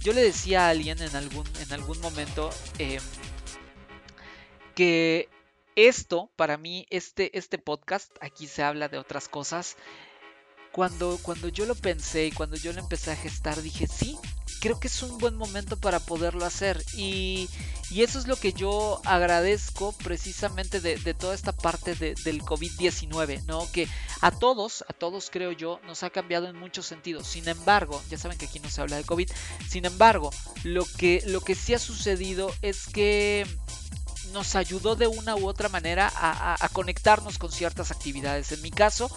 yo 0.00 0.14
le 0.14 0.22
decía 0.22 0.66
a 0.66 0.70
alguien 0.70 1.02
en 1.02 1.14
algún, 1.14 1.46
en 1.60 1.72
algún 1.72 2.00
momento 2.00 2.50
em, 2.78 3.02
que 4.74 5.28
esto, 5.76 6.30
para 6.36 6.56
mí, 6.56 6.86
este, 6.90 7.36
este 7.36 7.58
podcast, 7.58 8.10
aquí 8.20 8.46
se 8.46 8.62
habla 8.62 8.88
de 8.88 8.98
otras 8.98 9.28
cosas. 9.28 9.76
Cuando, 10.72 11.18
cuando 11.22 11.48
yo 11.48 11.66
lo 11.66 11.74
pensé 11.74 12.26
y 12.26 12.32
cuando 12.32 12.56
yo 12.56 12.72
lo 12.72 12.78
empecé 12.78 13.10
a 13.10 13.16
gestar, 13.16 13.60
dije, 13.60 13.88
sí, 13.88 14.16
creo 14.60 14.78
que 14.78 14.86
es 14.86 15.02
un 15.02 15.18
buen 15.18 15.34
momento 15.34 15.76
para 15.76 15.98
poderlo 15.98 16.44
hacer. 16.44 16.80
Y, 16.94 17.48
y 17.90 18.02
eso 18.02 18.18
es 18.18 18.28
lo 18.28 18.36
que 18.36 18.52
yo 18.52 19.00
agradezco 19.04 19.92
precisamente 19.92 20.80
de, 20.80 20.96
de 20.96 21.14
toda 21.14 21.34
esta 21.34 21.52
parte 21.52 21.94
de, 21.96 22.14
del 22.24 22.42
COVID-19, 22.42 23.44
¿no? 23.46 23.66
Que 23.72 23.88
a 24.20 24.30
todos, 24.30 24.84
a 24.88 24.92
todos 24.92 25.30
creo 25.30 25.50
yo, 25.50 25.80
nos 25.86 26.02
ha 26.04 26.10
cambiado 26.10 26.46
en 26.48 26.56
muchos 26.56 26.86
sentidos. 26.86 27.26
Sin 27.26 27.48
embargo, 27.48 28.00
ya 28.08 28.18
saben 28.18 28.38
que 28.38 28.46
aquí 28.46 28.60
no 28.60 28.70
se 28.70 28.80
habla 28.80 28.96
de 28.96 29.04
COVID, 29.04 29.30
sin 29.68 29.86
embargo, 29.86 30.30
lo 30.62 30.84
que, 30.84 31.22
lo 31.26 31.40
que 31.40 31.56
sí 31.56 31.74
ha 31.74 31.78
sucedido 31.78 32.52
es 32.62 32.86
que 32.86 33.46
nos 34.32 34.54
ayudó 34.56 34.96
de 34.96 35.06
una 35.06 35.36
u 35.36 35.46
otra 35.46 35.68
manera 35.68 36.12
a, 36.14 36.68
conectarnos 36.72 37.38
con 37.38 37.50
ciertas 37.50 37.90
actividades. 37.90 38.52
En 38.52 38.62
mi 38.62 38.70
caso, 38.70 39.10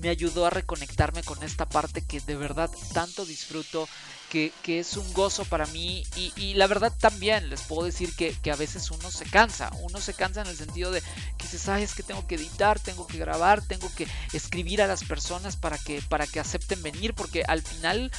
me 0.00 0.08
ayudó 0.08 0.46
a 0.46 0.50
reconectarme 0.50 1.22
con 1.22 1.42
esta 1.42 1.66
parte 1.66 2.04
que 2.04 2.20
de 2.20 2.36
verdad 2.36 2.70
tanto 2.92 3.24
disfruto, 3.24 3.88
que, 4.30 4.52
es 4.66 4.96
un 4.96 5.12
gozo 5.12 5.44
para 5.44 5.64
mí 5.66 6.04
y, 6.16 6.54
la 6.54 6.66
verdad 6.66 6.92
también 6.98 7.48
les 7.50 7.62
puedo 7.62 7.84
decir 7.84 8.12
que, 8.16 8.50
a 8.50 8.56
veces 8.56 8.90
uno 8.90 9.10
se 9.12 9.24
cansa, 9.26 9.70
uno 9.82 10.00
se 10.00 10.12
cansa 10.12 10.42
en 10.42 10.48
el 10.48 10.56
sentido 10.56 10.90
de 10.90 11.00
que 11.00 11.44
dices, 11.44 11.62
sabes 11.62 11.94
que 11.94 12.02
tengo 12.02 12.26
que 12.26 12.34
editar, 12.34 12.80
tengo 12.80 13.06
que 13.06 13.18
grabar, 13.18 13.62
tengo 13.62 13.88
que 13.94 14.08
escribir 14.32 14.82
a 14.82 14.88
las 14.88 15.04
personas 15.04 15.54
para 15.56 15.78
que, 15.78 16.02
para 16.02 16.26
que 16.26 16.40
acepten 16.40 16.82
venir, 16.82 17.14
porque 17.14 17.44
al 17.46 17.62
final 17.62 18.10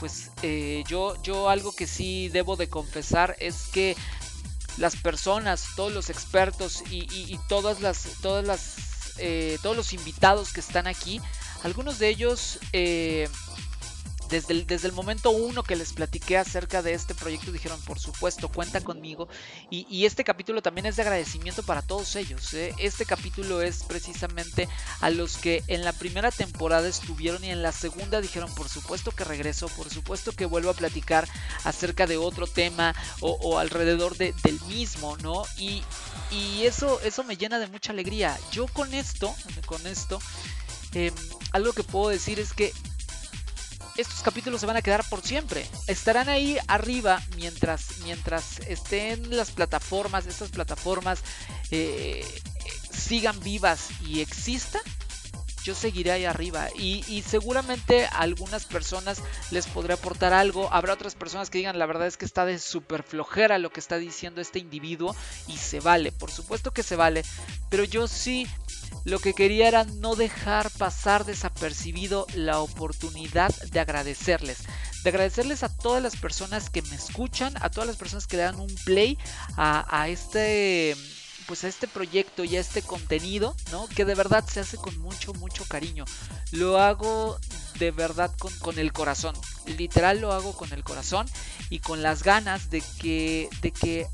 pues 0.00 0.32
eh, 0.42 0.82
yo, 0.88 1.14
yo 1.22 1.48
algo 1.48 1.70
que 1.70 1.86
sí 1.86 2.28
debo 2.28 2.56
de 2.56 2.68
confesar 2.68 3.36
es 3.38 3.68
que 3.72 3.96
las 4.78 4.96
personas, 4.96 5.64
todos 5.76 5.92
los 5.92 6.10
expertos 6.10 6.82
y, 6.90 7.38
todas 7.48 7.80
las, 7.80 8.04
todas 8.20 8.44
las, 8.44 8.76
eh, 9.18 9.58
todos 9.62 9.76
los 9.76 9.92
invitados 9.92 10.52
que 10.52 10.60
están 10.60 10.86
aquí, 10.86 11.20
algunos 11.62 11.98
de 11.98 12.08
ellos 12.08 12.58
eh, 12.72 13.28
desde 14.40 14.86
el, 14.86 14.92
momento 14.94 15.30
uno 15.30 15.62
que 15.62 15.76
les 15.76 15.92
platiqué 15.92 16.38
acerca 16.38 16.80
de 16.80 16.94
este 16.94 17.14
proyecto 17.14 17.52
dijeron, 17.52 17.78
por 17.82 17.98
supuesto, 17.98 18.48
cuenta 18.48 18.80
conmigo. 18.80 19.28
Y, 19.70 20.06
este 20.06 20.24
capítulo 20.24 20.62
también 20.62 20.86
es 20.86 20.96
de 20.96 21.02
agradecimiento 21.02 21.62
para 21.62 21.82
todos 21.82 22.16
ellos. 22.16 22.54
¿eh? 22.54 22.74
Este 22.78 23.04
capítulo 23.04 23.60
es 23.60 23.84
precisamente 23.84 24.68
a 25.00 25.10
los 25.10 25.36
que 25.36 25.62
en 25.66 25.84
la 25.84 25.92
primera 25.92 26.30
temporada 26.30 26.88
estuvieron 26.88 27.44
y 27.44 27.50
en 27.50 27.62
la 27.62 27.72
segunda 27.72 28.22
dijeron, 28.22 28.52
por 28.54 28.70
supuesto 28.70 29.10
que 29.10 29.24
regreso, 29.24 29.68
por 29.68 29.90
supuesto 29.90 30.32
que 30.32 30.46
vuelvo 30.46 30.70
a 30.70 30.74
platicar 30.74 31.28
acerca 31.64 32.06
de 32.06 32.16
otro 32.16 32.46
tema 32.46 32.94
o, 33.20 33.58
alrededor 33.58 34.16
del 34.16 34.60
mismo, 34.66 35.16
¿no? 35.18 35.44
Y, 35.58 35.82
y 36.30 36.64
eso, 36.64 37.00
eso 37.02 37.22
me 37.22 37.36
llena 37.36 37.58
de 37.58 37.66
mucha 37.66 37.92
alegría. 37.92 38.38
Yo 38.50 38.66
con 38.68 38.94
esto, 38.94 39.34
con 39.66 39.86
esto, 39.86 40.20
em, 40.94 41.14
algo 41.52 41.74
que 41.74 41.84
puedo 41.84 42.08
decir 42.08 42.40
es 42.40 42.54
que 42.54 42.72
estos 43.96 44.22
capítulos 44.22 44.60
se 44.60 44.66
van 44.66 44.76
a 44.76 44.82
quedar 44.82 45.04
por 45.08 45.22
siempre. 45.22 45.66
Estarán 45.86 46.28
ahí 46.28 46.58
arriba 46.66 47.20
mientras, 47.36 47.98
mientras 48.04 48.60
estén 48.60 49.36
las 49.36 49.50
plataformas, 49.50 50.26
estas 50.26 50.50
plataformas 50.50 51.22
eh, 51.70 52.24
sigan 52.92 53.38
vivas 53.40 53.88
y 54.06 54.20
existan. 54.20 54.82
Yo 55.64 55.76
seguiré 55.76 56.10
ahí 56.10 56.24
arriba 56.24 56.68
y, 56.76 57.04
y, 57.06 57.22
seguramente 57.22 58.06
a 58.06 58.18
algunas 58.18 58.64
personas 58.64 59.22
les 59.52 59.68
podré 59.68 59.94
aportar 59.94 60.32
algo. 60.32 60.68
Habrá 60.72 60.94
otras 60.94 61.14
personas 61.14 61.50
que 61.50 61.58
digan 61.58 61.78
la 61.78 61.86
verdad 61.86 62.08
es 62.08 62.16
que 62.16 62.24
está 62.24 62.44
de 62.44 62.58
súper 62.58 63.04
flojera 63.04 63.58
lo 63.58 63.70
que 63.70 63.78
está 63.78 63.96
diciendo 63.96 64.40
este 64.40 64.58
individuo 64.58 65.14
y 65.46 65.58
se 65.58 65.78
vale, 65.78 66.10
por 66.10 66.32
supuesto 66.32 66.72
que 66.72 66.82
se 66.82 66.96
vale. 66.96 67.22
Pero 67.70 67.84
yo 67.84 68.08
sí 68.08 68.48
lo 69.04 69.18
que 69.18 69.34
quería 69.34 69.68
era 69.68 69.84
no 69.84 70.14
dejar 70.14 70.70
pasar 70.70 71.24
desapercibido 71.24 72.26
la 72.34 72.60
oportunidad 72.60 73.54
de 73.70 73.80
agradecerles. 73.80 74.58
De 75.02 75.10
agradecerles 75.10 75.62
a 75.62 75.76
todas 75.76 76.02
las 76.02 76.16
personas 76.16 76.70
que 76.70 76.82
me 76.82 76.94
escuchan, 76.94 77.54
a 77.60 77.70
todas 77.70 77.88
las 77.88 77.96
personas 77.96 78.26
que 78.26 78.36
le 78.36 78.44
dan 78.44 78.60
un 78.60 78.74
play 78.84 79.18
a, 79.56 80.08
este 80.08 80.96
pues 81.46 81.64
a 81.64 81.68
este 81.68 81.88
proyecto 81.88 82.44
y 82.44 82.56
a 82.56 82.60
este 82.60 82.82
contenido, 82.82 83.56
¿no? 83.72 83.88
Que 83.88 84.04
de 84.04 84.14
verdad 84.14 84.44
se 84.46 84.60
hace 84.60 84.76
con 84.76 84.96
mucho, 85.00 85.34
mucho 85.34 85.64
cariño. 85.64 86.04
Lo 86.52 86.78
hago 86.78 87.38
de 87.80 87.90
verdad 87.90 88.30
con, 88.38 88.56
con, 88.60 88.78
el 88.78 88.92
corazón. 88.92 89.34
Literal 89.66 90.20
lo 90.20 90.32
hago 90.32 90.52
con 90.52 90.72
el 90.72 90.84
corazón 90.84 91.26
y 91.68 91.80
con 91.80 92.00
las 92.00 92.22
ganas 92.22 92.70
de 92.70 92.80
que, 93.00 93.48
de 93.60 93.72
que 93.72 94.06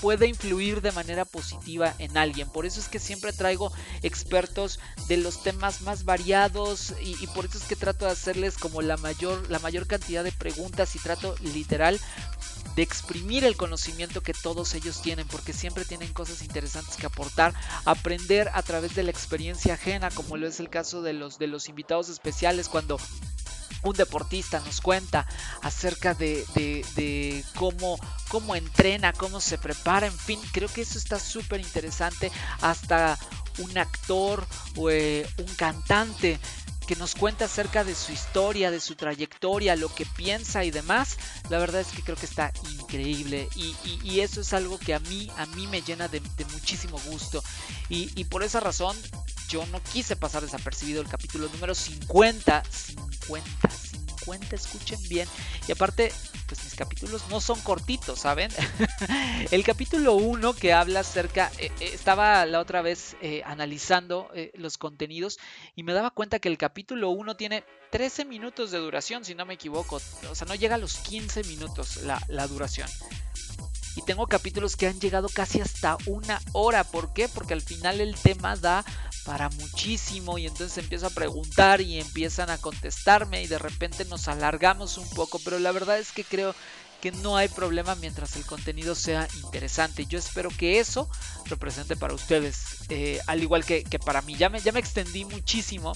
puede 0.00 0.26
influir 0.26 0.80
de 0.80 0.92
manera 0.92 1.24
positiva 1.24 1.94
en 1.98 2.16
alguien. 2.16 2.48
Por 2.48 2.66
eso 2.66 2.80
es 2.80 2.88
que 2.88 2.98
siempre 2.98 3.32
traigo 3.32 3.72
expertos 4.02 4.80
de 5.08 5.16
los 5.16 5.42
temas 5.42 5.82
más 5.82 6.04
variados 6.04 6.94
y, 7.00 7.26
por 7.28 7.46
eso 7.46 7.58
es 7.58 7.64
que 7.64 7.76
trato 7.76 8.04
de 8.04 8.12
hacerles 8.12 8.56
como 8.56 8.82
la 8.82 8.96
mayor, 8.96 9.50
la 9.50 9.58
mayor 9.58 9.86
cantidad 9.86 10.24
de 10.24 10.32
preguntas 10.32 10.94
y 10.96 10.98
trato 10.98 11.34
literal 11.40 12.00
de 12.76 12.82
exprimir 12.82 13.44
el 13.44 13.56
conocimiento 13.56 14.20
que 14.20 14.34
todos 14.34 14.74
ellos 14.74 15.00
tienen, 15.00 15.28
porque 15.28 15.52
siempre 15.52 15.84
tienen 15.84 16.12
cosas 16.12 16.42
interesantes 16.42 16.96
que 16.96 17.06
aportar, 17.06 17.54
aprender 17.84 18.50
a 18.52 18.62
través 18.62 18.94
de 18.94 19.04
la 19.04 19.10
experiencia 19.10 19.74
ajena, 19.74 20.10
como 20.10 20.36
lo 20.36 20.48
es 20.48 20.58
el 20.58 20.70
caso 20.70 21.00
de 21.02 21.12
los 21.12 21.38
de 21.38 21.46
los 21.46 21.68
invitados 21.68 22.08
especiales 22.08 22.68
cuando 22.68 22.98
un 23.84 23.96
deportista 23.96 24.60
nos 24.60 24.80
cuenta 24.80 25.26
acerca 25.62 26.14
de, 26.14 27.44
cómo, 27.54 27.98
cómo 28.28 28.56
entrena, 28.56 29.12
cómo 29.12 29.40
se 29.40 29.58
prepara, 29.58 30.06
en 30.06 30.18
fin, 30.18 30.40
creo 30.52 30.68
que 30.68 30.82
eso 30.82 30.98
está 30.98 31.18
súper 31.18 31.60
interesante. 31.60 32.30
Hasta 32.60 33.18
un 33.58 33.78
actor 33.78 34.44
o 34.76 34.90
eh, 34.90 35.28
un 35.38 35.54
cantante 35.54 36.38
que 36.84 36.96
nos 36.96 37.14
cuenta 37.14 37.46
acerca 37.46 37.82
de 37.82 37.94
su 37.94 38.12
historia, 38.12 38.70
de 38.70 38.80
su 38.80 38.94
trayectoria, 38.94 39.74
lo 39.76 39.88
que 39.94 40.04
piensa 40.04 40.64
y 40.64 40.70
demás, 40.70 41.16
la 41.48 41.58
verdad 41.58 41.80
es 41.80 41.88
que 41.88 42.02
creo 42.02 42.16
que 42.16 42.26
está 42.26 42.52
increíble 42.78 43.48
y, 43.54 44.20
eso 44.20 44.40
es 44.40 44.52
algo 44.52 44.78
que 44.78 44.94
a 44.94 45.00
mí, 45.00 45.30
a 45.36 45.46
mí 45.46 45.66
me 45.66 45.82
llena 45.82 46.08
de, 46.08 46.20
muchísimo 46.52 46.98
gusto 47.06 47.42
y, 47.88 48.10
y, 48.14 48.24
por 48.24 48.42
esa 48.42 48.60
razón 48.60 48.96
yo 49.48 49.64
no 49.66 49.82
quise 49.82 50.16
pasar 50.16 50.42
desapercibido 50.42 51.00
el 51.00 51.08
capítulo 51.08 51.48
número 51.48 51.74
50, 51.74 52.62
50, 52.64 53.70
50, 53.70 54.56
escuchen 54.56 54.98
bien. 55.08 55.28
Y 55.68 55.72
aparte, 55.72 56.12
pues 56.46 56.64
mis 56.64 56.74
capítulos 56.74 57.24
no 57.30 57.40
son 57.40 57.60
cortitos, 57.60 58.20
¿saben? 58.20 58.50
el 59.50 59.64
capítulo 59.64 60.14
1 60.14 60.54
que 60.54 60.72
habla 60.72 61.00
acerca, 61.00 61.50
eh, 61.58 61.70
eh, 61.80 61.90
estaba 61.92 62.44
la 62.46 62.60
otra 62.60 62.82
vez 62.82 63.16
eh, 63.20 63.42
analizando 63.44 64.30
los 64.54 64.78
contenidos 64.78 65.38
y 65.74 65.82
me 65.82 65.92
daba 65.92 66.10
cuenta 66.10 66.38
que 66.38 66.48
el 66.48 66.58
capítulo 66.58 67.10
1 67.10 67.36
tiene 67.36 67.64
13 67.90 68.24
minutos 68.24 68.70
de 68.70 68.78
duración, 68.78 69.24
si 69.24 69.34
no 69.34 69.46
me 69.46 69.54
equivoco. 69.54 70.00
O 70.30 70.34
sea, 70.34 70.46
no 70.46 70.54
llega 70.54 70.76
a 70.76 70.78
los 70.78 70.96
15 70.98 71.44
minutos 71.44 71.98
la, 71.98 72.20
la 72.28 72.46
duración. 72.46 72.88
Y 73.96 74.02
tengo 74.02 74.26
capítulos 74.26 74.76
que 74.76 74.86
han 74.86 75.00
llegado 75.00 75.28
casi 75.28 75.60
hasta 75.60 75.96
una 76.06 76.40
hora. 76.52 76.84
¿Por 76.84 77.12
qué? 77.12 77.28
Porque 77.28 77.54
al 77.54 77.62
final 77.62 78.00
el 78.00 78.16
tema 78.16 78.56
da 78.56 78.84
para 79.24 79.48
muchísimo 79.50 80.38
y 80.38 80.46
entonces 80.46 80.78
empiezo 80.78 81.06
a 81.06 81.10
preguntar 81.10 81.80
y 81.80 81.98
empiezan 81.98 82.50
a 82.50 82.58
contestarme 82.58 83.42
y 83.42 83.46
de 83.46 83.58
repente 83.58 84.04
nos 84.04 84.28
alargamos 84.28 84.98
un 84.98 85.08
poco, 85.10 85.38
pero 85.38 85.58
la 85.58 85.72
verdad 85.72 85.98
es 85.98 86.12
que 86.12 86.24
creo 86.24 86.54
que 87.00 87.12
no 87.12 87.36
hay 87.36 87.48
problema 87.48 87.94
mientras 87.96 88.36
el 88.36 88.46
contenido 88.46 88.94
sea 88.94 89.28
interesante. 89.42 90.06
Yo 90.06 90.18
espero 90.18 90.48
que 90.48 90.80
eso 90.80 91.08
represente 91.44 91.96
para 91.96 92.14
ustedes, 92.14 92.78
eh, 92.88 93.20
al 93.26 93.42
igual 93.42 93.64
que, 93.64 93.84
que, 93.84 93.98
para 93.98 94.22
mí. 94.22 94.36
Ya 94.36 94.48
me, 94.48 94.60
ya 94.60 94.72
me 94.72 94.80
extendí 94.80 95.26
muchísimo 95.26 95.92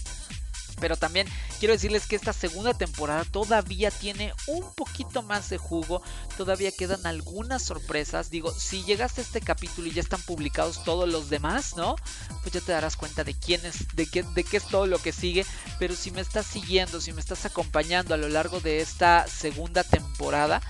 pero 0.81 0.97
también 0.97 1.27
quiero 1.59 1.75
decirles 1.75 2.07
que 2.07 2.17
esta 2.17 2.33
segunda 2.33 2.75
temporada 2.75 3.25
todavía 3.25 3.91
tiene 3.91 4.33
un 4.47 4.73
poquito 4.75 5.23
más 5.23 5.51
de 5.51 5.59
jugo. 5.59 6.03
Todavía 6.37 6.73
quedan 6.73 7.07
algunas 7.07 7.63
sorpresas. 7.63 8.31
Digo, 8.31 8.53
si 8.53 8.85
llegaste 8.85 9.21
a 9.21 9.25
este 9.25 9.41
capítulo 9.41 9.89
y 9.89 9.93
ya 9.93 10.01
están 10.01 10.23
publicados 10.23 10.85
todos 10.85 11.09
los 11.09 11.31
demás, 11.31 11.77
¿no? 11.77 11.97
Pues 12.43 12.53
ya 12.53 12.61
te 12.61 12.73
darás 12.73 12.97
cuenta 12.97 13.25
de 13.25 13.35
quién 13.35 13.65
es, 13.65 13.89
de 13.95 14.07
qué, 14.07 14.23
de 14.23 14.45
qué 14.45 14.59
es 14.59 14.67
todo 14.67 14.87
lo 14.87 14.99
que 14.99 15.13
sigue. 15.13 15.45
Pero 15.79 15.95
si 15.95 16.11
me 16.11 16.21
estás 16.21 16.47
siguiendo, 16.47 17.01
si 17.01 17.13
me 17.13 17.21
estás 17.21 17.45
acompañando 17.45 18.15
a 18.15 18.19
lo 18.19 18.29
largo 18.29 18.61
de 18.61 18.81
esta 18.81 19.27
segunda 19.27 19.85
temporada, 19.85 20.61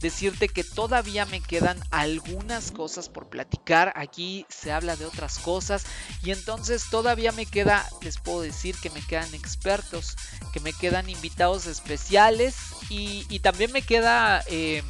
decirte 0.00 0.48
que 0.48 0.64
todavía 0.64 1.26
me 1.26 1.40
quedan 1.40 1.78
algunas 1.90 2.70
cosas 2.70 3.08
por 3.08 3.28
platicar. 3.28 3.92
Aquí 3.96 4.46
se 4.48 4.72
habla 4.72 4.96
de 4.96 5.06
otras 5.06 5.38
cosas 5.38 5.84
y 6.22 6.30
entonces 6.30 6.84
todavía 6.90 7.32
me 7.32 7.46
queda, 7.46 7.88
les 8.02 8.18
puedo 8.18 8.42
decir 8.42 8.76
que 8.76 8.90
me 8.90 9.00
quedan 9.02 9.34
expertos, 9.34 10.16
que 10.52 10.60
me 10.60 10.72
quedan 10.72 11.08
invitados 11.08 11.66
especiales 11.66 12.56
y, 12.88 13.38
también 13.40 13.72
me 13.72 13.82
queda 13.82 14.42
em, 14.48 14.84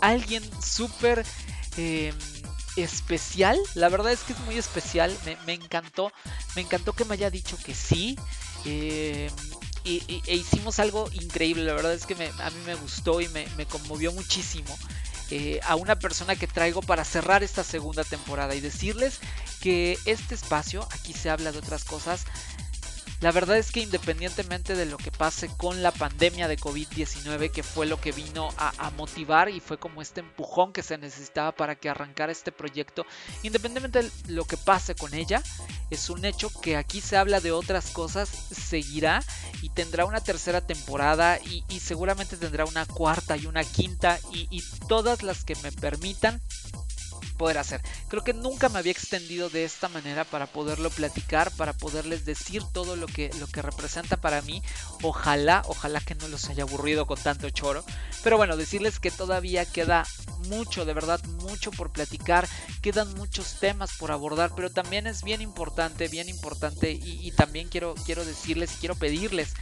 alguien 0.00 0.42
súper... 0.62 1.24
Em, 1.76 2.14
especial. 2.76 3.58
La 3.74 3.88
verdad 3.88 4.12
es 4.12 4.20
que 4.20 4.32
es 4.32 4.38
muy 4.40 4.56
especial. 4.56 5.16
Me, 5.46 5.52
encantó. 5.52 6.12
Me 6.54 6.62
encantó 6.62 6.92
que 6.92 7.04
me 7.04 7.14
haya 7.14 7.30
dicho 7.30 7.56
que 7.62 7.74
sí. 7.74 8.18
Eh, 8.64 9.30
y, 9.84 10.22
e 10.26 10.34
hicimos 10.36 10.78
algo 10.78 11.08
increíble. 11.12 11.64
La 11.64 11.74
verdad 11.74 11.94
es 11.94 12.06
que 12.06 12.14
a 12.14 12.50
mí 12.50 12.56
me 12.66 12.74
gustó 12.74 13.20
y 13.20 13.28
me, 13.28 13.46
conmovió 13.66 14.12
muchísimo. 14.12 14.76
Eh, 15.30 15.60
a 15.64 15.76
una 15.76 15.98
persona 15.98 16.36
que 16.36 16.46
traigo 16.46 16.82
para 16.82 17.04
cerrar 17.04 17.42
esta 17.42 17.64
segunda 17.64 18.04
temporada 18.04 18.54
y 18.54 18.60
decirles 18.60 19.18
que 19.62 19.96
este 20.04 20.34
espacio, 20.34 20.86
aquí 20.90 21.14
se 21.14 21.30
habla 21.30 21.52
de 21.52 21.58
otras 21.58 21.84
cosas, 21.84 22.26
la 23.22 23.30
verdad 23.30 23.56
es 23.56 23.70
que 23.70 23.78
independientemente 23.78 24.74
de 24.74 24.84
lo 24.84 24.96
que 24.96 25.12
pase 25.12 25.48
con 25.56 25.80
la 25.80 25.92
pandemia 25.92 26.48
de 26.48 26.58
COVID-19, 26.58 27.52
que 27.52 27.62
fue 27.62 27.86
lo 27.86 28.00
que 28.00 28.10
vino 28.10 28.48
a, 28.58 28.90
motivar 28.96 29.48
y 29.48 29.60
fue 29.60 29.78
como 29.78 30.02
este 30.02 30.20
empujón 30.20 30.72
que 30.72 30.82
se 30.82 30.98
necesitaba 30.98 31.52
para 31.52 31.76
que 31.76 31.88
arrancara 31.88 32.32
este 32.32 32.50
proyecto, 32.50 33.06
independientemente 33.44 34.02
de 34.02 34.34
lo 34.34 34.44
que 34.44 34.56
pase 34.56 34.96
con 34.96 35.14
ella, 35.14 35.40
es 35.90 36.10
un 36.10 36.24
hecho 36.24 36.50
que 36.60 36.76
aquí 36.76 37.00
se 37.00 37.16
habla 37.16 37.38
de 37.40 37.52
otras 37.52 37.90
cosas, 37.90 38.28
seguirá 38.28 39.22
y 39.62 39.68
tendrá 39.68 40.04
una 40.04 40.20
tercera 40.20 40.60
temporada 40.60 41.38
y, 41.38 41.62
seguramente 41.78 42.36
tendrá 42.36 42.64
una 42.64 42.86
cuarta 42.86 43.36
y 43.36 43.46
una 43.46 43.62
quinta 43.62 44.18
y 44.32 44.62
todas 44.88 45.22
las 45.22 45.44
que 45.44 45.54
me 45.62 45.70
permitan 45.70 46.40
poder 47.42 47.58
hacer. 47.58 47.82
Creo 48.06 48.22
que 48.22 48.34
nunca 48.34 48.68
me 48.68 48.78
había 48.78 48.92
extendido 48.92 49.50
de 49.50 49.64
esta 49.64 49.88
manera 49.88 50.22
para 50.22 50.46
poderlo 50.46 50.90
platicar, 50.90 51.50
para 51.50 51.72
poderles 51.72 52.24
decir 52.24 52.62
todo 52.72 52.94
lo 52.94 53.08
que, 53.08 53.32
lo 53.40 53.48
que 53.48 53.62
representa 53.62 54.16
para 54.16 54.42
mí. 54.42 54.62
Ojalá, 55.02 55.64
ojalá 55.66 55.98
que 55.98 56.14
no 56.14 56.28
los 56.28 56.48
haya 56.48 56.62
aburrido 56.62 57.04
con 57.04 57.18
tanto 57.18 57.50
choro. 57.50 57.84
Pero 58.22 58.36
bueno, 58.36 58.56
decirles 58.56 59.00
que 59.00 59.10
todavía 59.10 59.64
queda 59.64 60.06
mucho, 60.50 60.84
de 60.84 60.94
verdad, 60.94 61.20
mucho 61.42 61.72
por 61.72 61.90
platicar. 61.90 62.46
Quedan 62.80 63.12
muchos 63.14 63.58
temas 63.58 63.90
por 63.98 64.12
abordar, 64.12 64.52
pero 64.54 64.70
también 64.70 65.08
es 65.08 65.24
bien 65.24 65.42
importante, 65.42 66.06
bien 66.06 66.28
importante. 66.28 66.92
Y, 66.92 67.32
también 67.32 67.68
quiero, 67.68 67.96
quiero 68.06 68.24
decirles 68.24 68.74
y 68.74 68.76
quiero 68.76 68.94
pedirles 68.94 69.54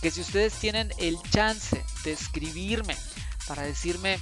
que 0.00 0.12
si 0.12 0.20
ustedes 0.20 0.54
tienen 0.54 0.92
el 0.98 1.18
chance 1.32 1.84
de 2.04 2.12
escribirme 2.12 2.96
para 3.48 3.64
decirme 3.64 4.20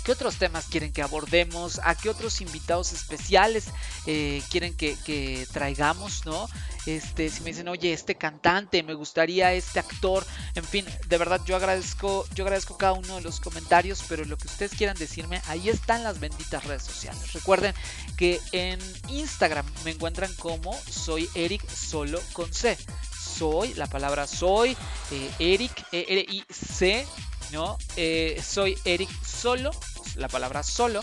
qué 0.00 0.12
otros 0.12 0.36
temas 0.36 0.66
quieren 0.66 0.92
que 0.92 1.02
abordemos, 1.02 1.80
a 1.84 1.94
qué 1.94 2.08
otros 2.08 2.40
invitados 2.40 2.92
especiales 2.92 3.66
eh, 4.06 4.42
quieren 4.50 4.74
que, 4.74 5.46
traigamos, 5.52 6.26
¿no? 6.26 6.48
Este, 6.86 7.28
si 7.28 7.40
me 7.42 7.50
dicen, 7.50 7.68
oye, 7.68 7.92
este 7.92 8.14
cantante, 8.14 8.82
me 8.82 8.94
gustaría 8.94 9.52
este 9.52 9.78
actor, 9.78 10.24
en 10.54 10.64
fin, 10.64 10.86
de 11.08 11.18
verdad 11.18 11.40
yo 11.44 11.56
agradezco, 11.56 12.26
yo 12.34 12.44
agradezco 12.44 12.78
cada 12.78 12.94
uno 12.94 13.16
de 13.16 13.20
los 13.20 13.40
comentarios, 13.40 14.02
pero 14.08 14.24
lo 14.24 14.38
que 14.38 14.46
ustedes 14.46 14.72
quieran 14.72 14.96
decirme, 14.96 15.42
ahí 15.46 15.68
están 15.68 16.02
las 16.02 16.20
benditas 16.20 16.64
redes 16.64 16.82
sociales. 16.82 17.32
Recuerden 17.32 17.74
que 18.16 18.40
en 18.52 18.80
Instagram 19.08 19.66
me 19.84 19.90
encuentran 19.90 20.32
como 20.36 20.78
soy 20.90 21.28
Eric 21.34 21.68
solo 21.68 22.20
con 22.32 22.52
C. 22.52 22.76
Soy, 23.18 23.74
la 23.74 23.86
palabra 23.86 24.26
soy, 24.26 24.76
eh, 25.10 25.30
Eric, 25.38 25.86
e 25.92 26.06
R 26.08 26.26
I 26.28 26.44
C, 26.50 27.06
¿no? 27.52 27.78
Eh, 27.96 28.40
soy 28.44 28.78
Eric 28.84 29.10
solo, 29.24 29.70
la 30.16 30.28
palabra 30.28 30.62
solo, 30.62 31.00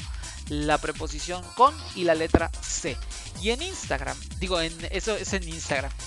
la 0.49 0.77
preposición 0.77 1.43
con 1.55 1.73
y 1.95 2.03
la 2.03 2.15
letra 2.15 2.51
C. 2.61 2.97
Y 3.41 3.51
en 3.51 3.61
Instagram, 3.61 4.17
digo, 4.39 4.61
en, 4.61 4.73
eso 4.91 5.15
es 5.15 5.33
en 5.33 5.47
Instagram. 5.47 5.91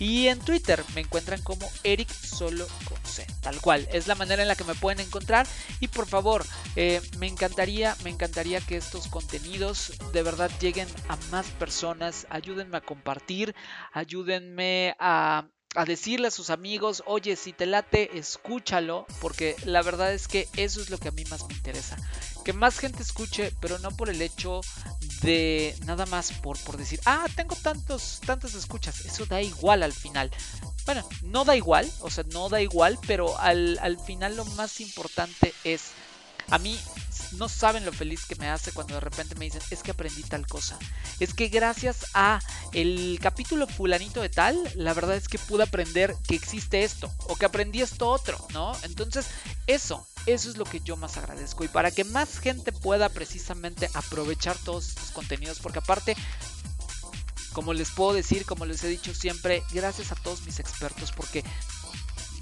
Y 0.00 0.28
en 0.28 0.38
Twitter 0.38 0.84
me 0.94 1.00
encuentran 1.00 1.42
como 1.42 1.68
Eric 1.82 2.08
Solo 2.08 2.68
con 2.84 2.98
C. 3.04 3.26
Tal 3.40 3.60
cual, 3.60 3.88
es 3.90 4.06
la 4.06 4.14
manera 4.14 4.42
en 4.42 4.48
la 4.48 4.54
que 4.54 4.62
me 4.62 4.76
pueden 4.76 5.00
encontrar. 5.00 5.46
Y 5.80 5.88
por 5.88 6.06
favor, 6.06 6.46
eh, 6.76 7.02
me 7.18 7.26
encantaría, 7.26 7.96
me 8.04 8.10
encantaría 8.10 8.60
que 8.60 8.76
estos 8.76 9.08
contenidos 9.08 9.92
de 10.12 10.22
verdad 10.22 10.52
lleguen 10.60 10.86
a 11.08 11.16
más 11.32 11.46
personas. 11.46 12.28
Ayúdenme 12.30 12.76
a 12.76 12.80
compartir, 12.80 13.56
ayúdenme 13.92 14.94
a 15.00 15.48
a 15.78 15.84
decirle 15.84 16.26
a 16.26 16.32
sus 16.32 16.50
amigos, 16.50 17.04
oye, 17.06 17.36
si 17.36 17.52
te 17.52 17.64
late, 17.64 18.18
escúchalo, 18.18 19.06
porque 19.20 19.54
la 19.64 19.80
verdad 19.80 20.12
es 20.12 20.26
que 20.26 20.48
eso 20.56 20.80
es 20.80 20.90
lo 20.90 20.98
que 20.98 21.06
a 21.06 21.12
mí 21.12 21.22
más 21.30 21.46
me 21.46 21.54
interesa. 21.54 21.96
Que 22.44 22.52
más 22.52 22.80
gente 22.80 23.00
escuche, 23.00 23.52
pero 23.60 23.78
no 23.78 23.92
por 23.92 24.10
el 24.10 24.20
hecho 24.20 24.60
de 25.22 25.76
nada 25.86 26.04
más 26.06 26.32
por, 26.32 26.58
por 26.58 26.78
decir, 26.78 26.98
ah, 27.04 27.26
tengo 27.36 27.54
tantos, 27.54 28.20
tantas 28.26 28.54
escuchas. 28.54 29.04
Eso 29.04 29.24
da 29.26 29.40
igual 29.40 29.84
al 29.84 29.92
final. 29.92 30.32
Bueno, 30.84 31.08
no 31.22 31.44
da 31.44 31.54
igual, 31.54 31.88
o 32.00 32.10
sea, 32.10 32.24
no 32.32 32.48
da 32.48 32.60
igual, 32.60 32.98
pero 33.06 33.38
al, 33.38 33.78
al 33.80 34.00
final 34.00 34.36
lo 34.36 34.44
más 34.46 34.80
importante 34.80 35.54
es 35.62 35.92
a 36.50 36.58
mí 36.58 36.76
no 37.32 37.48
saben 37.48 37.84
lo 37.84 37.92
feliz 37.92 38.24
que 38.26 38.36
me 38.36 38.48
hace 38.48 38.72
cuando 38.72 38.94
de 38.94 39.00
repente 39.00 39.34
me 39.34 39.44
dicen, 39.44 39.62
es 39.70 39.82
que 39.82 39.90
aprendí 39.90 40.22
tal 40.22 40.46
cosa. 40.46 40.78
Es 41.20 41.34
que 41.34 41.48
gracias 41.48 42.06
a 42.14 42.40
el 42.72 43.18
capítulo 43.22 43.66
fulanito 43.66 44.20
de 44.22 44.28
tal, 44.28 44.58
la 44.74 44.94
verdad 44.94 45.16
es 45.16 45.28
que 45.28 45.38
pude 45.38 45.64
aprender 45.64 46.14
que 46.26 46.34
existe 46.34 46.84
esto 46.84 47.12
o 47.28 47.36
que 47.36 47.46
aprendí 47.46 47.82
esto 47.82 48.08
otro, 48.08 48.38
¿no? 48.52 48.72
Entonces, 48.82 49.26
eso, 49.66 50.06
eso 50.26 50.50
es 50.50 50.56
lo 50.56 50.64
que 50.64 50.80
yo 50.80 50.96
más 50.96 51.16
agradezco. 51.16 51.64
Y 51.64 51.68
para 51.68 51.90
que 51.90 52.04
más 52.04 52.38
gente 52.38 52.72
pueda 52.72 53.08
precisamente 53.08 53.90
aprovechar 53.94 54.56
todos 54.58 54.88
estos 54.88 55.10
contenidos, 55.10 55.58
porque 55.58 55.80
aparte 55.80 56.16
como 57.52 57.72
les 57.72 57.90
puedo 57.90 58.12
decir, 58.12 58.44
como 58.44 58.66
les 58.66 58.84
he 58.84 58.88
dicho 58.88 59.12
siempre, 59.14 59.64
gracias 59.72 60.12
a 60.12 60.14
todos 60.14 60.42
mis 60.42 60.60
expertos, 60.60 61.10
porque 61.10 61.42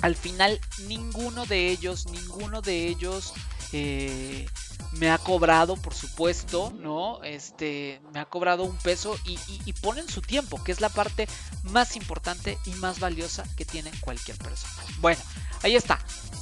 al 0.03 0.15
final 0.15 0.61
ninguno 0.89 1.47
de 1.47 1.69
ellos, 1.69 2.07
ninguno 2.07 2.61
de 2.61 2.87
ellos 2.87 3.33
eh, 3.73 4.47
me 4.93 5.11
ha 5.11 5.19
cobrado, 5.19 5.77
por 5.77 5.95
supuesto, 5.95 6.73
¿no? 6.79 7.23
Este, 7.23 8.01
me 8.13 8.21
ha 8.21 8.25
cobrado 8.25 8.65
un 8.65 8.77
peso 8.79 9.19
y, 9.25 9.37
ponen 9.83 10.09
su 10.09 10.23
tiempo, 10.23 10.63
que 10.63 10.73
es 10.73 10.81
la 10.81 10.89
parte 10.89 11.29
más 11.65 11.97
importante 11.97 12.59
y 12.65 12.71
más 12.71 12.99
valiosa 12.99 13.45
que 13.57 13.65
tiene 13.65 13.91
cualquier 14.01 14.37
persona. 14.39 14.73
Bueno, 14.99 15.21
ahí 15.63 15.77
está. 15.77 15.99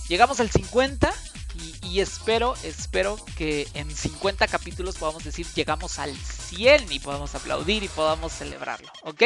Llegamos 0.09 0.41
al 0.41 0.51
50 0.51 1.13
y, 1.55 1.87
y, 1.87 2.01
espero, 2.01 2.55
espero 2.63 3.19
que 3.37 3.69
en 3.75 3.91
50 3.91 4.47
capítulos 4.47 4.97
podamos 4.97 5.25
decir 5.25 5.47
llegamos 5.55 5.99
al 5.99 6.15
100 6.17 6.93
y 6.93 7.01
podamos 7.01 7.35
aplaudir 7.35 7.83
y 7.83 7.89
podamos 7.89 8.33
celebrarlo, 8.33 8.91
¿ok? 9.03 9.23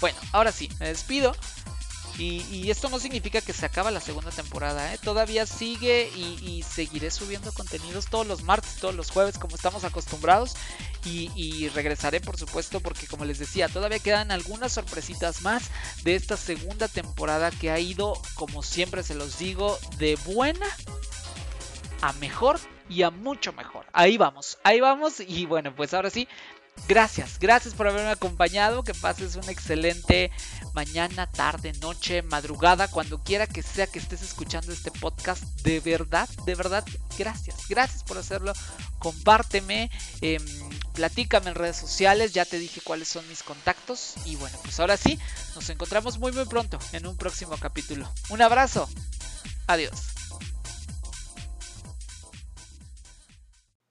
Bueno, 0.00 0.18
ahora 0.32 0.52
sí, 0.52 0.70
me 0.80 0.88
despido. 0.88 1.34
Y, 2.20 2.70
esto 2.70 2.90
no 2.90 2.98
significa 2.98 3.40
que 3.40 3.54
se 3.54 3.64
acaba 3.64 3.90
la 3.90 4.00
segunda 4.00 4.30
temporada, 4.30 4.92
¿eh? 4.92 4.98
todavía 5.02 5.46
sigue 5.46 6.10
y, 6.14 6.62
seguiré 6.62 7.10
subiendo 7.10 7.50
contenidos 7.52 8.06
todos 8.06 8.26
los 8.26 8.42
martes, 8.42 8.76
todos 8.76 8.94
los 8.94 9.10
jueves 9.10 9.38
como 9.38 9.56
estamos 9.56 9.84
acostumbrados 9.84 10.54
y, 11.04 11.68
regresaré 11.70 12.20
por 12.20 12.36
supuesto 12.36 12.80
porque 12.80 13.06
como 13.06 13.24
les 13.24 13.38
decía, 13.38 13.68
todavía 13.68 13.98
quedan 14.00 14.30
algunas 14.30 14.72
sorpresitas 14.72 15.40
más 15.40 15.70
de 16.04 16.14
esta 16.14 16.36
segunda 16.36 16.88
temporada 16.88 17.50
que 17.50 17.70
ha 17.70 17.78
ido, 17.78 18.20
como 18.34 18.62
siempre 18.62 19.02
se 19.02 19.14
los 19.14 19.38
digo, 19.38 19.78
de 19.96 20.16
buena 20.26 20.66
a 22.02 22.12
mejor 22.14 22.60
y 22.90 23.02
a 23.02 23.10
mucho 23.10 23.54
mejor. 23.54 23.86
Ahí 23.92 24.18
vamos, 24.18 24.58
ahí 24.62 24.80
vamos 24.80 25.20
y 25.20 25.46
bueno, 25.46 25.74
pues 25.74 25.94
ahora 25.94 26.10
sí, 26.10 26.28
Gracias, 26.88 27.38
gracias 27.38 27.74
por 27.74 27.86
haberme 27.86 28.10
acompañado. 28.10 28.82
Que 28.82 28.94
pases 28.94 29.36
una 29.36 29.52
excelente 29.52 30.30
mañana, 30.72 31.26
tarde, 31.26 31.72
noche, 31.80 32.22
madrugada, 32.22 32.88
cuando 32.88 33.22
quiera 33.22 33.46
que 33.46 33.62
sea 33.62 33.86
que 33.86 33.98
estés 33.98 34.22
escuchando 34.22 34.72
este 34.72 34.90
podcast. 34.90 35.42
De 35.62 35.80
verdad, 35.80 36.28
de 36.44 36.54
verdad, 36.54 36.84
gracias. 37.18 37.68
Gracias 37.68 38.02
por 38.02 38.18
hacerlo. 38.18 38.52
Compárteme, 38.98 39.90
eh, 40.20 40.38
platícame 40.94 41.50
en 41.50 41.54
redes 41.54 41.76
sociales. 41.76 42.32
Ya 42.32 42.44
te 42.44 42.58
dije 42.58 42.80
cuáles 42.80 43.08
son 43.08 43.26
mis 43.28 43.42
contactos. 43.42 44.14
Y 44.24 44.36
bueno, 44.36 44.58
pues 44.62 44.80
ahora 44.80 44.96
sí, 44.96 45.18
nos 45.54 45.68
encontramos 45.70 46.18
muy, 46.18 46.32
muy 46.32 46.44
pronto 46.46 46.78
en 46.92 47.06
un 47.06 47.16
próximo 47.16 47.56
capítulo. 47.58 48.10
Un 48.30 48.42
abrazo. 48.42 48.88
Adiós. 49.66 50.19